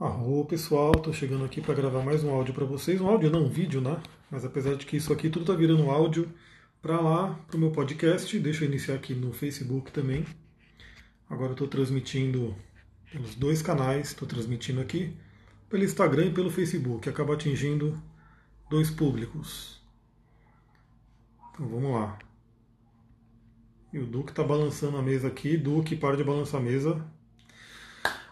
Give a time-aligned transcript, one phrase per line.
[0.00, 3.44] Arro pessoal, tô chegando aqui para gravar mais um áudio para vocês, um áudio não,
[3.44, 4.02] um vídeo, né?
[4.30, 6.32] Mas apesar de que isso aqui tudo tá virando áudio
[6.80, 10.24] para lá, pro meu podcast, deixa eu iniciar aqui no Facebook também.
[11.28, 12.56] Agora tô transmitindo
[13.12, 15.14] pelos dois canais, estou transmitindo aqui
[15.68, 18.02] pelo Instagram e pelo Facebook, acaba atingindo
[18.70, 19.82] dois públicos.
[21.52, 22.18] Então vamos lá.
[23.92, 27.06] E o Duque tá balançando a mesa aqui, Duque, para de balançar a mesa,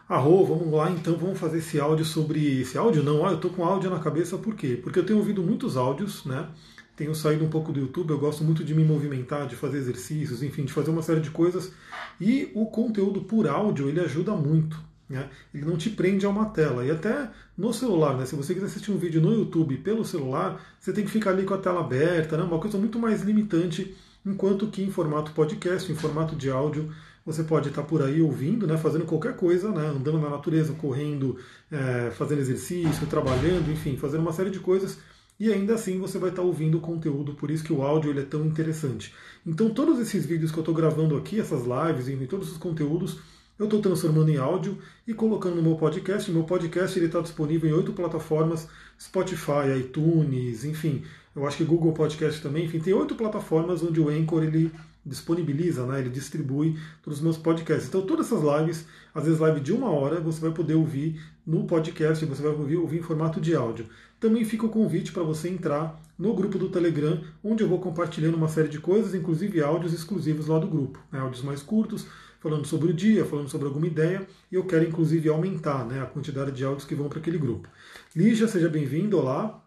[0.09, 2.63] Arro, vamos lá então, vamos fazer esse áudio sobre.
[2.63, 4.81] Esse áudio não, ah, eu tô com áudio na cabeça, por quê?
[4.83, 6.49] Porque eu tenho ouvido muitos áudios, né?
[6.97, 10.43] Tenho saído um pouco do YouTube, eu gosto muito de me movimentar, de fazer exercícios,
[10.43, 11.73] enfim, de fazer uma série de coisas.
[12.19, 14.81] E o conteúdo por áudio, ele ajuda muito.
[15.11, 15.29] Né?
[15.55, 16.87] Ele não te prende a uma tela.
[16.87, 18.25] E até no celular, né?
[18.25, 21.45] se você quiser assistir um vídeo no YouTube pelo celular, você tem que ficar ali
[21.45, 22.43] com a tela aberta, né?
[22.43, 23.95] uma coisa muito mais limitante,
[24.25, 26.91] enquanto que em formato podcast, em formato de áudio,
[27.29, 31.37] você pode estar por aí ouvindo, né, fazendo qualquer coisa, né, andando na natureza, correndo,
[31.71, 34.99] é, fazendo exercício, trabalhando, enfim, fazendo uma série de coisas.
[35.39, 38.21] E ainda assim você vai estar ouvindo o conteúdo, por isso que o áudio ele
[38.21, 39.15] é tão interessante.
[39.47, 43.19] Então todos esses vídeos que eu estou gravando aqui, essas lives e todos os conteúdos,
[43.59, 46.31] eu estou transformando em áudio e colocando no meu podcast.
[46.31, 51.03] O meu podcast está disponível em oito plataformas: Spotify, iTunes, enfim.
[51.35, 52.65] Eu acho que Google Podcast também.
[52.65, 54.73] Enfim, tem oito plataformas onde o Anchor ele
[55.09, 57.89] disponibiliza, né, ele distribui todos os meus podcasts.
[57.89, 61.65] Então, todas essas lives, às vezes live de uma hora, você vai poder ouvir no
[61.65, 63.87] podcast, você vai ouvir, ouvir em formato de áudio.
[64.21, 68.37] Também fica o convite para você entrar no grupo do Telegram, onde eu vou compartilhando
[68.37, 70.99] uma série de coisas, inclusive áudios exclusivos lá do grupo.
[71.11, 72.07] Né, áudios mais curtos,
[72.41, 76.07] falando sobre o dia, falando sobre alguma ideia, e eu quero inclusive aumentar né, a
[76.07, 77.69] quantidade de áudios que vão para aquele grupo.
[78.15, 79.65] Lígia, seja bem-vindo, olá.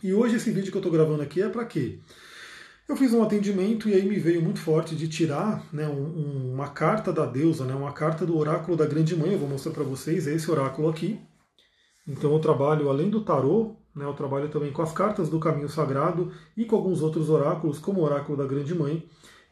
[0.00, 1.98] E hoje esse vídeo que eu estou gravando aqui é para quê?
[2.88, 6.68] Eu fiz um atendimento e aí me veio muito forte de tirar né, um, uma
[6.68, 9.32] carta da deusa, né, uma carta do oráculo da Grande Mãe.
[9.32, 11.18] Eu vou mostrar para vocês esse oráculo aqui.
[12.06, 15.68] Então eu trabalho além do tarô, né, eu trabalho também com as cartas do Caminho
[15.68, 19.04] Sagrado e com alguns outros oráculos, como o oráculo da Grande Mãe.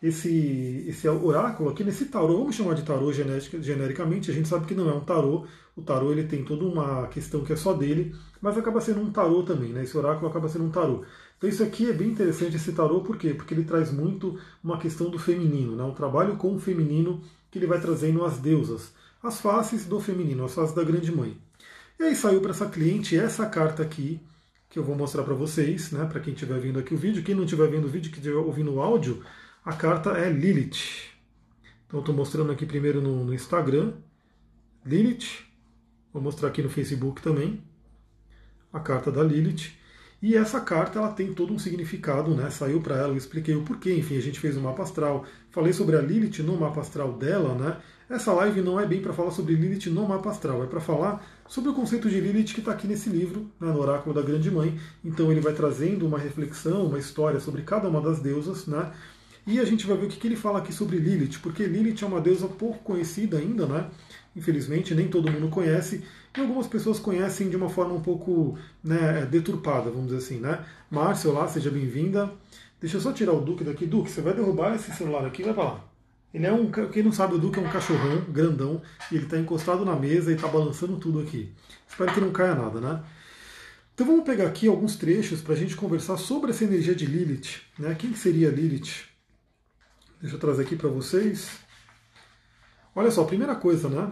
[0.02, 4.74] Esse, esse oráculo aqui, nesse tarô, vamos chamar de tarô genericamente, a gente sabe que
[4.74, 8.14] não é um tarô, o tarô ele tem toda uma questão que é só dele,
[8.40, 9.84] mas acaba sendo um tarô também, né?
[9.84, 11.02] esse oráculo acaba sendo um tarô.
[11.38, 13.32] Então isso aqui é bem interessante esse tarô, por quê?
[13.32, 15.82] Porque ele traz muito uma questão do feminino, né?
[15.82, 18.92] um trabalho com o feminino que ele vai trazendo as deusas,
[19.22, 21.38] as faces do feminino, as faces da grande mãe.
[21.98, 24.20] E aí saiu para essa cliente essa carta aqui,
[24.68, 26.04] que eu vou mostrar para vocês, né?
[26.04, 27.22] para quem estiver vendo aqui o vídeo.
[27.22, 29.22] Quem não estiver vendo o vídeo, que estiver ouvindo o áudio,
[29.66, 31.10] a carta é Lilith.
[31.88, 33.94] Então estou mostrando aqui primeiro no, no Instagram,
[34.84, 35.44] Lilith.
[36.12, 37.60] Vou mostrar aqui no Facebook também,
[38.72, 39.72] a carta da Lilith.
[40.22, 42.48] E essa carta ela tem todo um significado, né?
[42.48, 45.26] Saiu para ela, eu expliquei o porquê, enfim, a gente fez um mapa astral.
[45.50, 47.76] Falei sobre a Lilith no mapa astral dela, né?
[48.08, 51.26] Essa live não é bem para falar sobre Lilith no mapa astral, é para falar
[51.48, 54.48] sobre o conceito de Lilith que está aqui nesse livro, né, no Oráculo da Grande
[54.48, 54.80] Mãe.
[55.04, 58.92] Então ele vai trazendo uma reflexão, uma história sobre cada uma das deusas, né?
[59.46, 62.06] E a gente vai ver o que, ele fala aqui sobre Lilith, porque Lilith é
[62.06, 63.88] uma deusa pouco conhecida ainda, né?
[64.34, 66.02] Infelizmente, nem todo mundo conhece,
[66.36, 70.64] e algumas pessoas conhecem de uma forma um pouco né, deturpada, vamos dizer assim, né?
[70.90, 72.32] Márcia, olá, seja bem-vinda.
[72.80, 73.86] Deixa eu só tirar o Duque daqui.
[73.86, 75.84] Duque, você vai derrubar esse celular aqui vai lá.
[76.34, 79.38] Ele é um, quem não sabe, o Duque é um cachorrão grandão e ele está
[79.38, 81.52] encostado na mesa e está balançando tudo aqui.
[81.88, 83.02] Espero que não caia nada, né?
[83.94, 87.62] Então vamos pegar aqui alguns trechos para a gente conversar sobre essa energia de Lilith.
[87.78, 87.94] Né?
[87.94, 89.15] Quem seria Lilith?
[90.20, 91.50] Deixa eu trazer aqui para vocês.
[92.94, 94.10] Olha só, primeira coisa, né?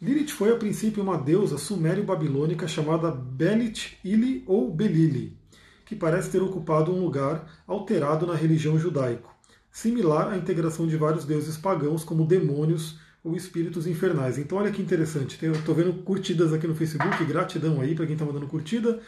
[0.00, 5.38] Lilith foi a princípio uma deusa sumério-babilônica chamada Belit Ili ou Belili,
[5.86, 9.34] que parece ter ocupado um lugar alterado na religião judaico,
[9.72, 14.36] similar à integração de vários deuses pagãos como demônios ou espíritos infernais.
[14.36, 18.26] Então olha que interessante, estou vendo curtidas aqui no Facebook, gratidão aí para quem está
[18.26, 19.00] mandando curtida.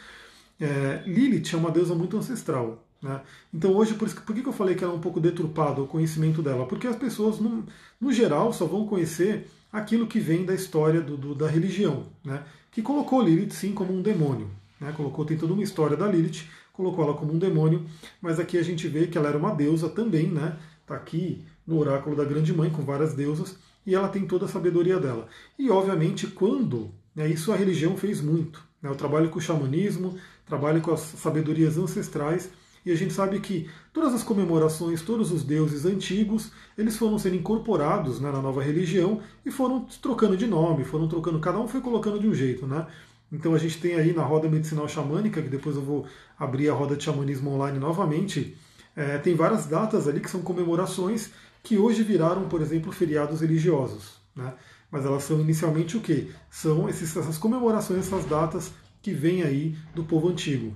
[0.59, 2.88] É, Lilith é uma deusa muito ancestral.
[3.01, 3.21] Né?
[3.53, 5.87] Então hoje, por, isso, por que eu falei que ela é um pouco deturpada o
[5.87, 6.65] conhecimento dela?
[6.65, 7.65] Porque as pessoas, no,
[7.99, 12.43] no geral, só vão conhecer aquilo que vem da história do, do, da religião, né?
[12.71, 14.49] que colocou Lilith sim como um demônio.
[14.79, 14.91] Né?
[14.95, 17.85] Colocou, tem toda uma história da Lilith, colocou ela como um demônio,
[18.21, 20.57] mas aqui a gente vê que ela era uma deusa também, né?
[20.81, 24.47] Está aqui no oráculo da Grande Mãe, com várias deusas, e ela tem toda a
[24.47, 25.27] sabedoria dela.
[25.57, 28.63] E obviamente, quando né, isso a religião fez muito.
[28.81, 28.89] Né?
[28.89, 32.49] O trabalho com o xamanismo, trabalho com as sabedorias ancestrais,
[32.89, 37.35] e a gente sabe que todas as comemorações, todos os deuses antigos, eles foram sendo
[37.35, 41.81] incorporados né, na nova religião e foram trocando de nome, foram trocando, cada um foi
[41.81, 42.87] colocando de um jeito, né?
[43.31, 46.05] Então a gente tem aí na roda medicinal xamânica, que depois eu vou
[46.37, 48.57] abrir a roda de xamanismo online novamente,
[48.95, 51.31] é, tem várias datas ali que são comemorações
[51.61, 54.19] que hoje viraram, por exemplo, feriados religiosos.
[54.35, 54.53] Né?
[54.91, 56.29] mas elas são inicialmente o quê?
[56.49, 58.71] São esses, essas comemorações, essas datas
[59.01, 60.75] que vêm aí do povo antigo.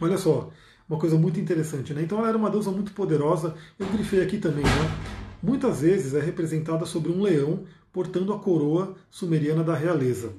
[0.00, 0.50] Olha só,
[0.88, 2.02] uma coisa muito interessante, né?
[2.02, 4.98] Então ela era uma deusa muito poderosa, eu grifei aqui também, né?
[5.42, 10.32] Muitas vezes é representada sobre um leão portando a coroa sumeriana da realeza.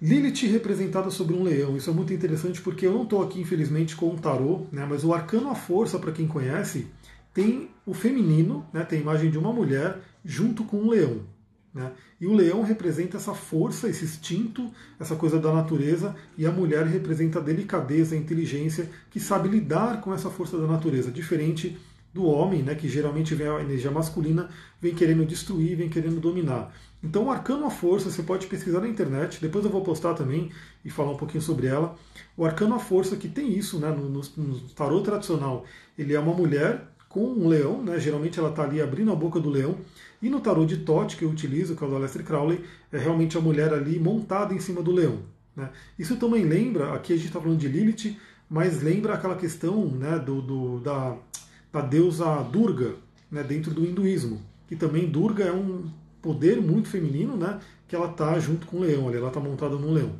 [0.00, 1.76] Lilith representada sobre um leão.
[1.76, 5.02] Isso é muito interessante porque eu não estou aqui, infelizmente, com um tarô, né, mas
[5.04, 6.86] o arcano à força, para quem conhece,
[7.34, 11.22] tem o feminino, né, tem a imagem de uma mulher junto com um leão.
[11.78, 11.92] Né?
[12.20, 16.84] E o leão representa essa força, esse instinto, essa coisa da natureza, e a mulher
[16.84, 21.78] representa a delicadeza, a inteligência, que sabe lidar com essa força da natureza, diferente
[22.12, 24.48] do homem, né, que geralmente vem a energia masculina,
[24.80, 26.74] vem querendo destruir, vem querendo dominar.
[27.00, 30.50] Então, o Arcano à Força, você pode pesquisar na internet, depois eu vou postar também
[30.84, 31.94] e falar um pouquinho sobre ela.
[32.36, 35.64] O Arcano à Força, que tem isso né, no, no, tarô tradicional,
[35.96, 39.38] ele é uma mulher com um leão, né, geralmente ela está ali abrindo a boca
[39.38, 39.78] do leão,
[40.20, 42.60] e no tarô de Tote, que eu utilizo, que é o do Aleister Crowley,
[42.92, 45.20] é realmente a mulher ali montada em cima do leão.
[45.54, 45.70] Né.
[45.98, 48.16] Isso também lembra, aqui a gente está falando de Lilith,
[48.48, 51.16] mas lembra aquela questão né, do, do da
[51.72, 52.94] da deusa Durga,
[53.30, 54.40] né, dentro do hinduísmo.
[54.66, 55.90] Que também Durga é um
[56.20, 59.92] poder muito feminino, né, que ela está junto com o leão, ela está montada num
[59.92, 60.12] leão.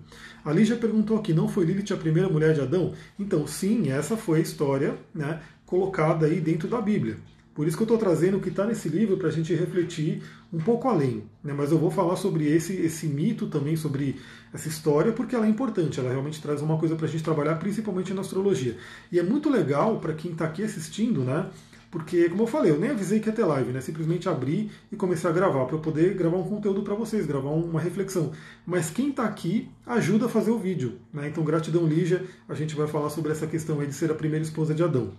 [0.45, 2.95] A Lígia perguntou aqui, não foi Lilith a primeira mulher de Adão?
[3.19, 7.19] Então, sim, essa foi a história né, colocada aí dentro da Bíblia.
[7.59, 10.23] Por isso que eu estou trazendo o que está nesse livro para a gente refletir
[10.53, 11.25] um pouco além.
[11.43, 11.53] Né?
[11.53, 14.15] Mas eu vou falar sobre esse, esse mito também, sobre
[14.55, 17.57] essa história, porque ela é importante, ela realmente traz uma coisa para a gente trabalhar,
[17.57, 18.77] principalmente na astrologia.
[19.11, 21.51] E é muito legal para quem está aqui assistindo, né?
[21.91, 23.81] Porque, como eu falei, eu nem avisei que ia ter live, né?
[23.81, 27.51] Simplesmente abri e comecei a gravar, para eu poder gravar um conteúdo para vocês, gravar
[27.51, 28.31] uma reflexão.
[28.65, 31.27] Mas quem está aqui ajuda a fazer o vídeo, né?
[31.27, 32.25] Então, gratidão, Lígia.
[32.49, 35.13] A gente vai falar sobre essa questão aí de ser a primeira esposa de Adão.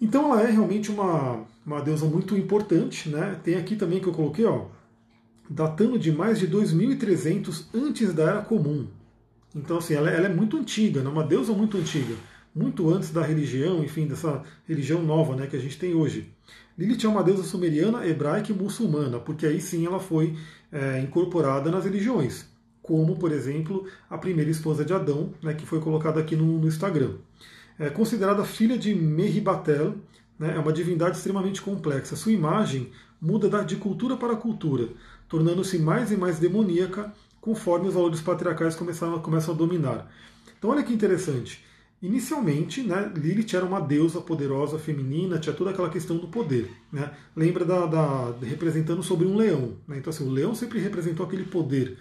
[0.00, 3.38] Então ela é realmente uma, uma deusa muito importante, né?
[3.42, 4.66] Tem aqui também que eu coloquei, ó,
[5.50, 8.86] datando de mais de 2300 antes da Era Comum.
[9.54, 11.10] Então assim, ela, ela é muito antiga, né?
[11.10, 12.14] uma deusa muito antiga,
[12.54, 16.32] muito antes da religião, enfim, dessa religião nova, né, que a gente tem hoje.
[16.76, 20.36] Lilith é uma deusa sumeriana, hebraica e muçulmana, porque aí sim ela foi
[20.70, 22.46] é, incorporada nas religiões,
[22.82, 26.68] como, por exemplo, a primeira esposa de Adão, né, que foi colocada aqui no, no
[26.68, 27.14] Instagram
[27.78, 29.94] é considerada filha de Mehibatel,
[30.38, 32.16] né, é uma divindade extremamente complexa.
[32.16, 32.90] Sua imagem
[33.20, 34.88] muda de cultura para cultura,
[35.28, 40.10] tornando-se mais e mais demoníaca conforme os valores patriarcais começam, começam a dominar.
[40.58, 41.64] Então olha que interessante.
[42.00, 46.70] Inicialmente, né, Lilith era uma deusa poderosa, feminina, tinha toda aquela questão do poder.
[46.92, 47.10] Né?
[47.34, 49.76] Lembra da, da representando sobre um leão.
[49.86, 49.98] Né?
[49.98, 51.98] Então assim, o leão sempre representou aquele poder.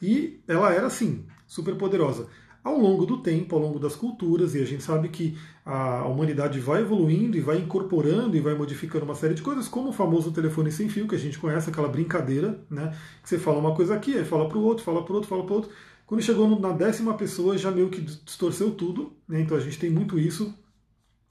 [0.00, 2.26] E ela era assim, super poderosa
[2.62, 6.60] ao longo do tempo, ao longo das culturas, e a gente sabe que a humanidade
[6.60, 10.32] vai evoluindo e vai incorporando e vai modificando uma série de coisas, como o famoso
[10.32, 12.96] telefone sem fio, que a gente conhece, aquela brincadeira, né?
[13.22, 15.28] Que você fala uma coisa aqui, aí fala para o outro, fala para o outro,
[15.28, 15.70] fala para o outro.
[16.06, 19.40] Quando chegou na décima pessoa, já meio que distorceu tudo, né?
[19.40, 20.52] Então a gente tem muito isso.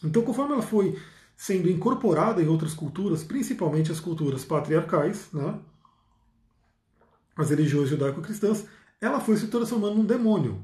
[0.04, 0.98] Então, conforme ela foi
[1.36, 5.60] sendo incorporada em outras culturas, principalmente as culturas patriarcais, né?
[7.38, 8.66] as religiões judaico-cristãs,
[9.00, 10.62] ela foi se transformando num demônio.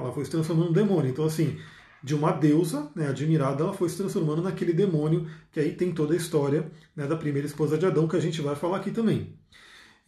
[0.00, 1.10] Ela foi se transformando num demônio.
[1.10, 1.58] Então, assim,
[2.02, 6.14] de uma deusa né, admirada, ela foi se transformando naquele demônio, que aí tem toda
[6.14, 9.38] a história né, da primeira esposa de Adão, que a gente vai falar aqui também.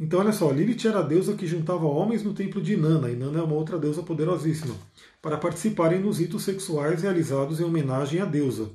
[0.00, 3.10] Então, olha só, Lilith era a deusa que juntava homens no templo de Inanna.
[3.10, 4.74] Inanna é uma outra deusa poderosíssima,
[5.20, 8.70] para participarem nos ritos sexuais realizados em homenagem à deusa.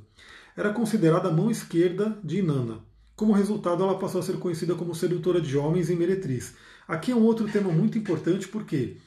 [0.56, 2.80] Era considerada a mão esquerda de Inanna.
[3.16, 6.54] Como resultado, ela passou a ser conhecida como sedutora de homens e meretriz.
[6.88, 8.98] Aqui é um outro tema muito importante, porque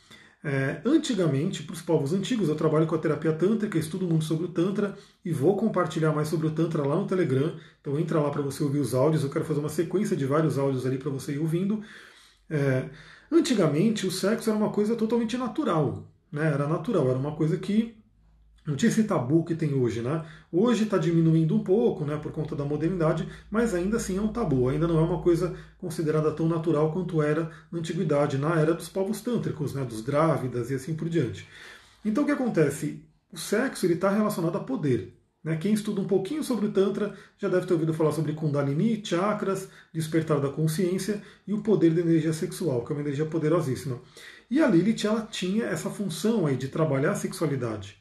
[0.43, 4.47] é, antigamente, para os povos antigos, eu trabalho com a terapia tântrica, estudo muito sobre
[4.47, 7.55] o Tantra e vou compartilhar mais sobre o Tantra lá no Telegram.
[7.81, 9.23] Então entra lá para você ouvir os áudios.
[9.23, 11.83] Eu quero fazer uma sequência de vários áudios ali para você ir ouvindo.
[12.49, 12.89] É,
[13.31, 16.11] antigamente, o sexo era uma coisa totalmente natural.
[16.33, 16.47] Né?
[16.47, 17.95] Era natural, era uma coisa que
[18.71, 20.25] não tinha esse tabu que tem hoje, né?
[20.53, 24.33] Hoje está diminuindo um pouco, né, por conta da modernidade, mas ainda assim é um
[24.33, 28.73] tabu, ainda não é uma coisa considerada tão natural quanto era na antiguidade, na era
[28.73, 31.49] dos povos tântricos, né, dos drávidas e assim por diante.
[32.05, 33.05] Então o que acontece?
[33.33, 35.17] O sexo está relacionado a poder.
[35.43, 35.57] Né?
[35.57, 39.69] Quem estuda um pouquinho sobre o Tantra já deve ter ouvido falar sobre Kundalini, chakras,
[39.93, 44.01] despertar da consciência e o poder da energia sexual, que é uma energia poderosíssima.
[44.51, 48.00] E a Lilith ela tinha essa função aí de trabalhar a sexualidade.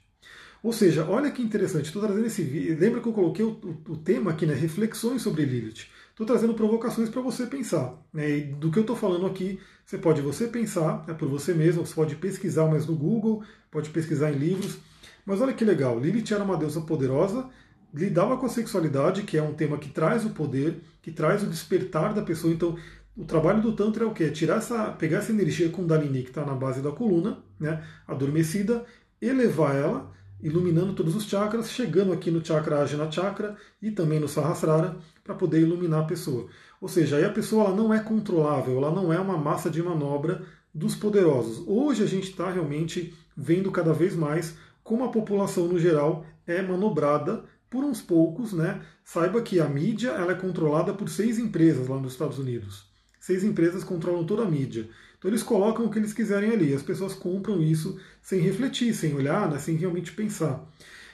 [0.61, 2.77] Ou seja, olha que interessante, estou trazendo esse vídeo.
[2.77, 4.53] Lembra que eu coloquei o, o, o, tema aqui, né?
[4.53, 5.87] Reflexões sobre Lilith.
[6.09, 7.95] Estou trazendo provocações para você pensar.
[8.13, 8.29] Né?
[8.29, 11.85] E do que eu estou falando aqui, você pode você pensar né, por você mesmo,
[11.85, 14.77] você pode pesquisar mais no Google, pode pesquisar em livros.
[15.25, 17.47] Mas olha que legal, Lilith era uma deusa poderosa,
[17.93, 21.47] lidava com a sexualidade, que é um tema que traz o poder, que traz o
[21.47, 22.53] despertar da pessoa.
[22.53, 22.77] Então,
[23.15, 24.29] o trabalho do Tantra é o quê?
[24.29, 28.85] Tirar essa, pegar essa energia Kundalini que está na base da coluna, né, adormecida,
[29.21, 30.11] elevar ela,
[30.41, 35.35] iluminando todos os chakras, chegando aqui no chakra Ajna Chakra e também no Sahasrara, para
[35.35, 36.47] poder iluminar a pessoa.
[36.81, 39.81] Ou seja, aí a pessoa ela não é controlável, ela não é uma massa de
[39.83, 40.41] manobra
[40.73, 41.63] dos poderosos.
[41.67, 46.61] Hoje a gente está realmente vendo cada vez mais como a população no geral é
[46.61, 48.81] manobrada por uns poucos, né?
[49.03, 52.89] Saiba que a mídia ela é controlada por seis empresas lá nos Estados Unidos.
[53.19, 54.89] Seis empresas controlam toda a mídia.
[55.19, 56.73] Então eles colocam o que eles quiserem ali.
[56.73, 59.59] As pessoas compram isso sem refletir, sem olhar, né?
[59.59, 60.65] sem realmente pensar.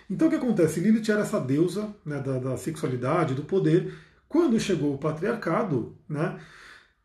[0.09, 0.79] Então o que acontece?
[0.79, 3.91] Lilith era essa deusa né, da, da sexualidade, do poder.
[4.29, 6.39] Quando chegou o patriarcado, né,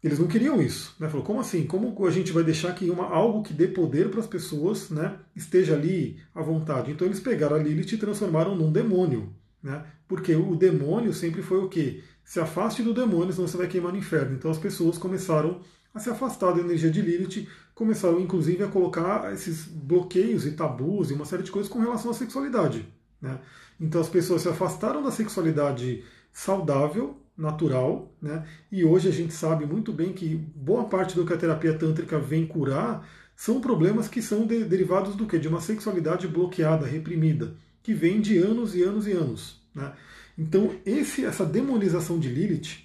[0.05, 0.95] eles não queriam isso.
[1.01, 1.09] Né?
[1.09, 1.67] Falou, como assim?
[1.67, 5.17] Como a gente vai deixar que uma, algo que dê poder para as pessoas né,
[5.35, 6.91] esteja ali à vontade?
[6.91, 9.33] Então eles pegaram a Lilith e transformaram num demônio.
[9.63, 9.83] Né?
[10.07, 12.03] Porque o demônio sempre foi o quê?
[12.23, 14.35] Se afaste do demônio, senão você vai queimar no inferno.
[14.35, 15.61] Então as pessoas começaram
[15.95, 21.11] a se afastar da energia de Lilith, começaram inclusive a colocar esses bloqueios e tabus
[21.11, 22.87] e uma série de coisas com relação à sexualidade.
[23.21, 23.39] Né?
[23.81, 28.47] Então as pessoas se afastaram da sexualidade saudável natural, né?
[28.71, 32.19] E hoje a gente sabe muito bem que boa parte do que a terapia tântrica
[32.19, 35.39] vem curar são problemas que são de, derivados do que?
[35.39, 39.63] De uma sexualidade bloqueada, reprimida, que vem de anos e anos e anos.
[39.75, 39.91] Né?
[40.37, 42.85] Então esse, essa demonização de Lilith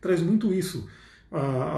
[0.00, 0.88] traz muito isso.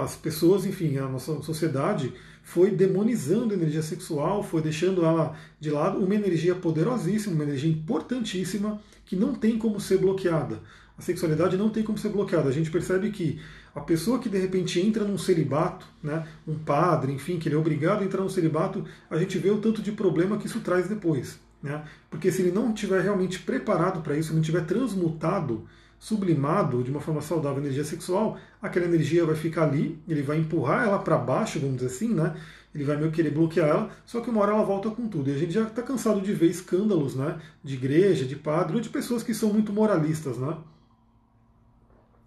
[0.03, 5.69] As pessoas, enfim, a nossa sociedade foi demonizando a energia sexual, foi deixando ela de
[5.69, 10.61] lado, uma energia poderosíssima, uma energia importantíssima que não tem como ser bloqueada
[10.97, 12.49] a sexualidade não tem como ser bloqueada.
[12.49, 13.39] A gente percebe que
[13.75, 17.57] a pessoa que de repente entra num celibato, né, um padre, enfim, que ele é
[17.57, 20.87] obrigado a entrar num celibato, a gente vê o tanto de problema que isso traz
[20.87, 21.39] depois.
[21.61, 21.83] Né?
[22.09, 25.67] Porque se ele não estiver realmente preparado para isso, não estiver transmutado,
[25.99, 30.37] sublimado de uma forma saudável a energia sexual, aquela energia vai ficar ali, ele vai
[30.37, 32.35] empurrar ela para baixo, vamos dizer assim, né?
[32.73, 35.29] ele vai meio querer bloquear ela, só que uma hora ela volta com tudo.
[35.29, 37.39] E a gente já está cansado de ver escândalos né?
[37.63, 40.37] de igreja, de padre, ou de pessoas que são muito moralistas.
[40.37, 40.55] Né?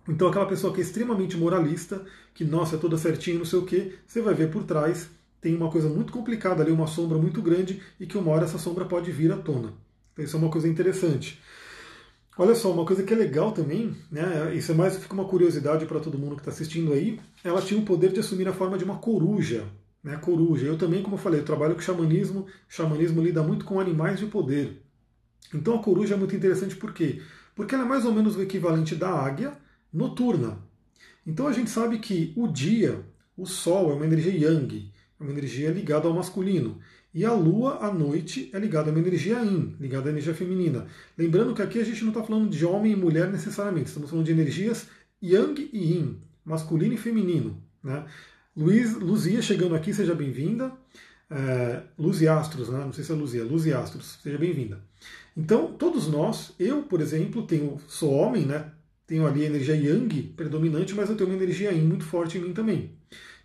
[0.09, 3.65] Então aquela pessoa que é extremamente moralista, que nossa, é toda certinha, não sei o
[3.65, 5.09] que, você vai ver por trás,
[5.41, 8.59] tem uma coisa muito complicada ali, uma sombra muito grande, e que uma hora essa
[8.59, 9.73] sombra pode vir à tona.
[10.13, 11.41] Então isso é uma coisa interessante.
[12.41, 15.85] Olha só, uma coisa que é legal também, né, isso é mais fica uma curiosidade
[15.85, 18.79] para todo mundo que está assistindo aí, ela tinha o poder de assumir a forma
[18.79, 19.67] de uma coruja.
[20.03, 20.65] Né, coruja.
[20.65, 24.19] Eu também, como eu falei, eu trabalho com xamanismo, o xamanismo lida muito com animais
[24.19, 24.83] de poder.
[25.53, 27.21] Então a coruja é muito interessante por quê?
[27.55, 29.53] Porque ela é mais ou menos o equivalente da águia,
[29.93, 30.57] noturna.
[31.27, 33.05] Então a gente sabe que o dia,
[33.37, 36.79] o Sol é uma energia yang, é uma energia ligada ao masculino.
[37.13, 40.87] E a Lua, à noite, é ligada a uma energia yin, ligada à energia feminina.
[41.19, 44.27] Lembrando que aqui a gente não está falando de homem e mulher necessariamente, estamos falando
[44.27, 44.87] de energias
[45.21, 47.61] yang e yin, masculino e feminino.
[47.83, 48.05] Né?
[48.57, 50.73] Luiz, Luzia chegando aqui, seja bem-vinda.
[51.29, 52.79] É, Luz e Astros, né?
[52.79, 54.81] não sei se é Luzia, Luz e Astros, seja bem-vinda.
[55.37, 58.73] Então, todos nós, eu, por exemplo, tenho, sou homem, né?
[59.07, 62.43] tenho ali a energia yang predominante, mas eu tenho uma energia yin muito forte em
[62.43, 62.93] mim também.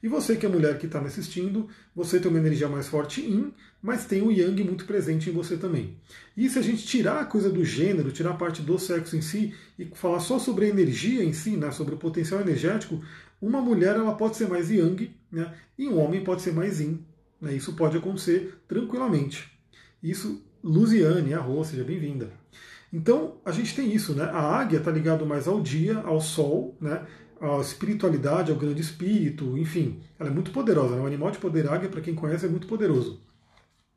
[0.06, 3.22] E você que é mulher que está me assistindo, você tem uma energia mais forte
[3.22, 5.98] yin, mas tem o yang muito presente em você também.
[6.38, 9.22] E se a gente tirar a coisa do gênero, tirar a parte do sexo em
[9.24, 13.04] si e falar só sobre a energia em si, né, sobre o potencial energético,
[13.42, 17.04] uma mulher ela pode ser mais yang né, e um homem pode ser mais yin.
[17.42, 19.52] Né, isso pode acontecer tranquilamente.
[20.04, 22.32] Isso, Luziane, arroz, seja bem-vinda.
[22.94, 24.24] Então, a gente tem isso, né?
[24.24, 27.06] A águia está ligada mais ao dia, ao sol, né?
[27.39, 30.01] À espiritualidade, ao grande espírito, enfim.
[30.20, 31.01] Ela é muito poderosa, né?
[31.01, 33.22] O animal de poder águia, para quem conhece, é muito poderoso.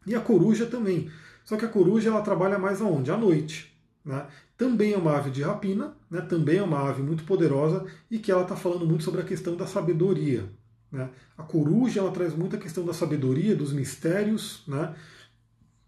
[0.06, 1.10] E a coruja também.
[1.44, 3.10] Só que a coruja ela trabalha mais aonde?
[3.10, 3.74] À noite.
[4.04, 4.26] Né?
[4.56, 6.20] Também é uma ave de rapina, né?
[6.20, 9.56] também é uma ave muito poderosa e que ela está falando muito sobre a questão
[9.56, 10.50] da sabedoria.
[10.90, 11.10] Né?
[11.36, 14.94] A coruja ela traz muito a questão da sabedoria, dos mistérios, né?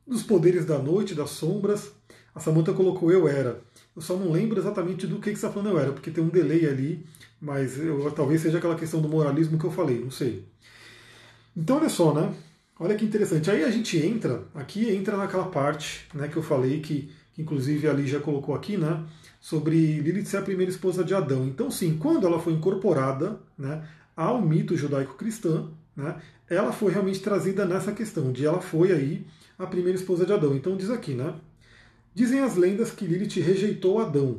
[0.07, 1.93] dos poderes da noite, das sombras.
[2.35, 3.63] A Samantha colocou eu era.
[3.95, 6.23] Eu só não lembro exatamente do que, que você está falando eu era, porque tem
[6.23, 7.07] um delay ali,
[7.41, 10.45] mas eu, talvez seja aquela questão do moralismo que eu falei, não sei.
[11.57, 12.35] Então olha só, né?
[12.79, 13.51] Olha que interessante.
[13.51, 17.89] Aí a gente entra, aqui entra naquela parte né, que eu falei, que, que inclusive
[17.89, 19.05] ali já colocou aqui, né?
[19.41, 21.47] Sobre Lilith ser a primeira esposa de Adão.
[21.47, 26.17] Então, sim, quando ela foi incorporada né, ao mito judaico-cristão, né,
[26.49, 29.27] ela foi realmente trazida nessa questão, de ela foi aí
[29.59, 30.55] a primeira esposa de Adão.
[30.55, 31.35] Então diz aqui, né?
[32.15, 34.39] Dizem as lendas que Lilith rejeitou Adão,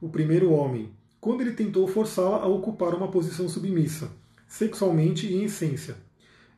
[0.00, 0.90] o primeiro homem,
[1.20, 4.10] quando ele tentou forçá-la a ocupar uma posição submissa,
[4.48, 5.96] sexualmente e em essência.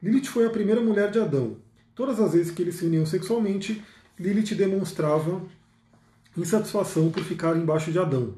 [0.02, 1.56] Lilith foi a primeira mulher de Adão.
[1.94, 3.82] Todas as vezes que eles se uniam sexualmente,
[4.18, 5.42] Lilith demonstrava
[6.36, 8.34] insatisfação por ficar embaixo de Adão.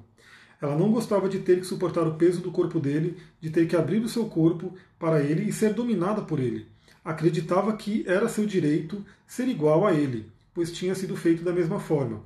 [0.61, 3.76] Ela não gostava de ter que suportar o peso do corpo dele, de ter que
[3.76, 6.66] abrir o seu corpo para ele e ser dominada por ele.
[7.04, 11.78] Acreditava que era seu direito ser igual a ele, pois tinha sido feito da mesma
[11.78, 12.23] forma.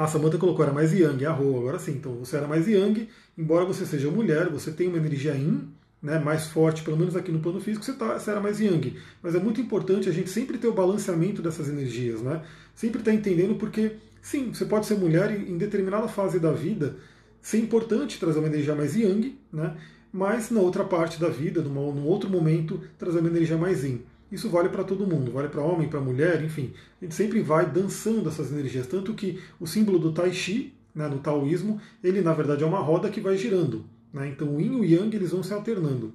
[0.00, 1.92] A Samantha colocou, era mais Yang, a Ro, agora sim.
[1.92, 5.68] Então você era mais Yang, embora você seja mulher, você tem uma energia Yin,
[6.02, 8.96] né, mais forte, pelo menos aqui no plano físico, você, tá, você era mais Yang.
[9.22, 12.42] Mas é muito importante a gente sempre ter o balanceamento dessas energias, né?
[12.74, 13.92] Sempre estar tá entendendo porque,
[14.22, 16.96] sim, você pode ser mulher em determinada fase da vida
[17.42, 19.76] ser importante trazer uma energia mais yang, né?
[20.10, 24.00] mas na outra parte da vida, num outro momento, trazer uma energia mais yin.
[24.30, 26.72] Isso vale para todo mundo, vale para homem, para mulher, enfim.
[27.00, 28.86] A gente sempre vai dançando essas energias.
[28.86, 32.80] Tanto que o símbolo do Tai Chi, né, no taoísmo, ele na verdade é uma
[32.80, 33.84] roda que vai girando.
[34.12, 34.28] Né?
[34.28, 36.12] Então o yin e o yang eles vão se alternando.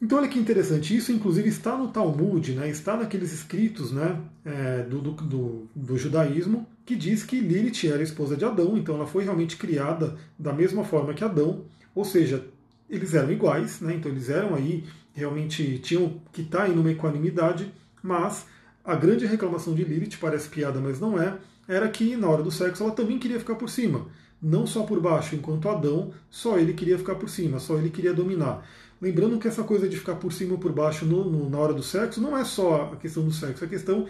[0.00, 4.82] Então olha que interessante, isso inclusive está no Talmud, né, está naqueles escritos né, é,
[4.84, 9.08] do, do, do, do, judaísmo, que diz que Lilith era esposa de Adão, então ela
[9.08, 11.64] foi realmente criada da mesma forma que Adão,
[11.96, 12.46] ou seja,
[12.88, 16.90] eles eram iguais, né, então eles eram aí, realmente tinham que estar tá em uma
[16.90, 18.46] equanimidade, mas
[18.84, 22.50] a grande reclamação de Lilith, parece piada, mas não é, era que na hora do
[22.50, 24.06] sexo ela também queria ficar por cima,
[24.40, 28.14] não só por baixo, enquanto Adão, só ele queria ficar por cima, só ele queria
[28.14, 28.66] dominar.
[29.00, 31.74] Lembrando que essa coisa de ficar por cima ou por baixo no, no, na hora
[31.74, 34.06] do sexo não é só a questão do sexo, é a questão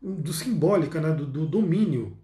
[0.00, 2.16] do simbólica, né, do, do domínio.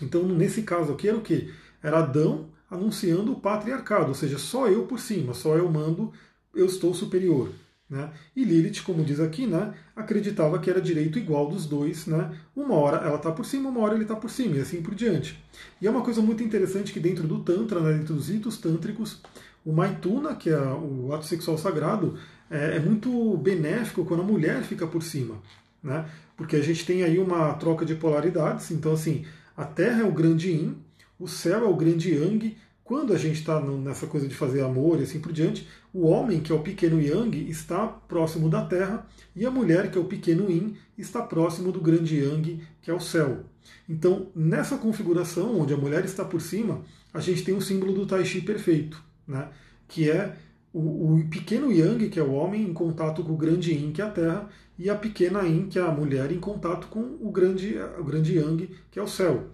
[0.00, 1.52] Então, nesse caso aqui, era o que?
[1.82, 6.12] Era Adão anunciando o patriarcado, ou seja, só eu por cima, só eu mando,
[6.54, 7.50] eu estou superior.
[7.88, 8.10] Né?
[8.34, 12.06] E Lilith, como diz aqui, né, acreditava que era direito igual dos dois.
[12.06, 12.36] Né?
[12.54, 14.94] Uma hora ela está por cima, uma hora ele está por cima, e assim por
[14.94, 15.42] diante.
[15.80, 19.20] E é uma coisa muito interessante que dentro do Tantra, né, dentro dos ritos tântricos,
[19.64, 22.18] o Maituna, que é o ato sexual sagrado,
[22.50, 25.36] é, é muito benéfico quando a mulher fica por cima.
[25.82, 26.08] Né?
[26.36, 28.70] Porque a gente tem aí uma troca de polaridades.
[28.70, 29.24] Então, assim,
[29.56, 30.76] a Terra é o grande Yin,
[31.18, 32.56] o céu é o grande Yang.
[32.84, 36.40] Quando a gente está nessa coisa de fazer amor e assim por diante, o homem,
[36.40, 40.04] que é o pequeno Yang, está próximo da Terra, e a mulher, que é o
[40.04, 43.44] pequeno Yin, está próximo do grande Yang, que é o céu.
[43.88, 48.06] Então, nessa configuração, onde a mulher está por cima, a gente tem o símbolo do
[48.06, 49.48] Tai Chi perfeito né?
[49.88, 50.36] que é
[50.72, 54.02] o, o, pequeno Yang, que é o homem, em contato com o grande Yin, que
[54.02, 54.48] é a Terra,
[54.78, 58.36] e a pequena Yin, que é a mulher, em contato com o grande, o grande
[58.36, 59.48] Yang, que é o céu.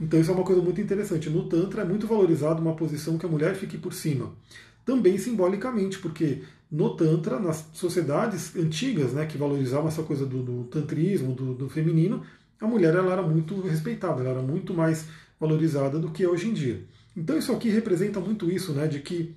[0.00, 1.30] Então isso é uma coisa muito interessante.
[1.30, 4.32] No Tantra é muito valorizado uma posição que a mulher fique por cima.
[4.84, 10.64] Também simbolicamente, porque no Tantra, nas sociedades antigas, né, que valorizavam essa coisa do, do
[10.64, 12.22] tantrismo, do, do, feminino,
[12.60, 15.06] a mulher ela era muito respeitada, ela era muito mais
[15.38, 16.84] valorizada do que é hoje em dia.
[17.16, 19.34] Então isso aqui representa muito isso, né, de que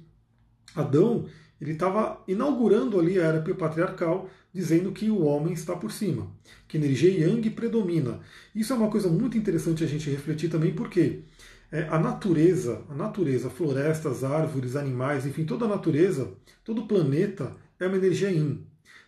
[0.76, 1.26] Adão
[1.60, 6.32] ele estava inaugurando ali a era patriarcal, dizendo que o homem está por cima,
[6.67, 8.20] que energia yang predomina.
[8.54, 11.24] Isso é uma coisa muito interessante a gente refletir também, porque
[11.72, 17.56] é, a natureza, a natureza, florestas, árvores, animais, enfim, toda a natureza, todo o planeta
[17.80, 18.65] é uma energia yin.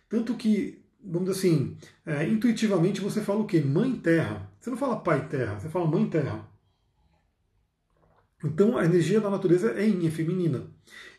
[0.08, 3.60] Tanto que, vamos dizer assim, é, intuitivamente você fala o quê?
[3.60, 4.50] Mãe Terra.
[4.60, 6.46] Você não fala Pai Terra, você fala Mãe Terra.
[8.44, 10.66] Então a energia da natureza é yin, é feminina.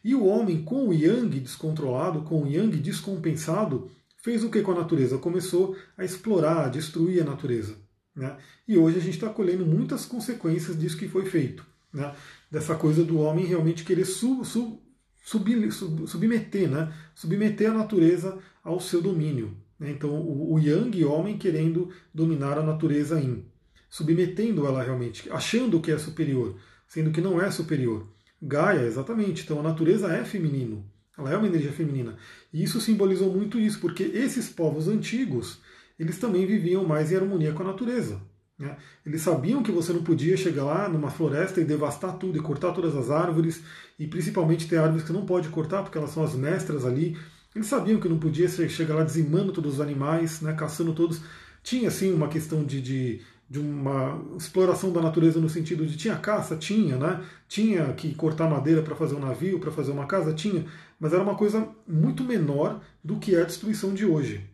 [0.04, 4.72] E o homem, com o yang descontrolado, com o yang descompensado, fez o que com
[4.72, 5.18] a natureza?
[5.18, 7.76] Começou a explorar, a destruir a natureza.
[8.16, 8.36] Né?
[8.68, 11.66] E hoje a gente está colhendo muitas consequências disso que foi feito.
[11.94, 12.14] Né?
[12.50, 14.80] Dessa coisa do homem realmente querer sub, sub,
[15.24, 16.94] sub, sub, submeter, né?
[17.14, 19.56] submeter a natureza ao seu domínio.
[19.80, 19.92] Né?
[19.92, 23.46] Então o, o yang, homem, querendo dominar a natureza yin,
[23.90, 26.58] submetendo ela realmente, achando que é superior
[26.92, 28.06] sendo que não é superior.
[28.42, 29.44] Gaia, exatamente.
[29.44, 30.86] Então a natureza é feminino.
[31.18, 32.18] Ela é uma energia feminina.
[32.52, 35.60] E isso simbolizou muito isso, porque esses povos antigos,
[36.00, 38.20] eles também viviam mais em harmonia com a natureza.
[38.58, 38.78] Né?
[39.06, 42.72] Eles sabiam que você não podia chegar lá numa floresta e devastar tudo, e cortar
[42.72, 43.64] todas as árvores,
[44.00, 47.18] e principalmente ter árvores que não pode cortar, porque elas são as mestras ali.
[47.56, 51.22] Eles sabiam que não podia chegar lá dizimando todos os animais, né, caçando todos.
[51.62, 53.22] Tinha, sim, uma questão de, de
[53.52, 57.22] de uma exploração da natureza no sentido de tinha caça, tinha, né?
[57.50, 60.66] Tinha que cortar madeira para fazer um navio, para fazer uma casa, tinha,
[60.98, 64.50] mas era uma coisa muito menor do que é a destruição de hoje,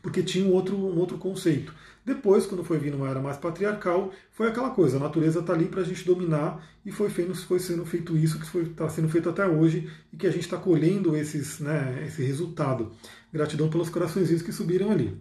[0.00, 1.74] porque tinha um outro, um outro conceito.
[2.02, 5.66] Depois, quando foi vindo uma era mais patriarcal, foi aquela coisa, a natureza está ali
[5.66, 9.28] para a gente dominar e foi, feito, foi sendo feito isso que está sendo feito
[9.28, 12.90] até hoje e que a gente está colhendo esses, né, esse resultado.
[13.30, 15.14] Gratidão pelos coraçõezinhos que subiram ali.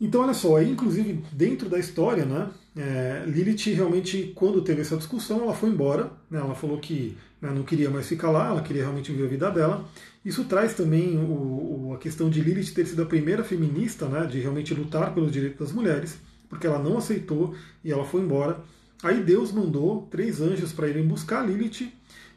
[0.00, 5.42] Então, olha só, inclusive dentro da história, né, é, Lilith realmente, quando teve essa discussão,
[5.42, 6.12] ela foi embora.
[6.30, 9.28] Né, ela falou que né, não queria mais ficar lá, ela queria realmente viver a
[9.28, 9.88] vida dela.
[10.24, 14.26] Isso traz também o, o, a questão de Lilith ter sido a primeira feminista, né,
[14.26, 18.60] de realmente lutar pelos direitos das mulheres, porque ela não aceitou e ela foi embora.
[19.02, 21.92] Aí Deus mandou três anjos para irem buscar Lilith,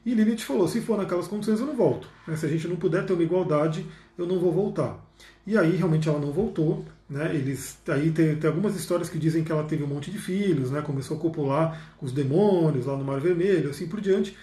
[0.05, 2.07] e Lilith falou: se for naquelas condições, eu não volto.
[2.27, 2.35] Né?
[2.35, 3.85] Se a gente não puder ter uma igualdade,
[4.17, 4.99] eu não vou voltar.
[5.45, 6.85] E aí realmente ela não voltou.
[7.11, 7.35] Né?
[7.35, 10.71] Eles, aí tem, tem, algumas histórias que dizem que ela teve um monte de filhos,
[10.71, 10.81] né?
[10.81, 14.33] começou a copular com os demônios lá no Mar Vermelho, assim por diante,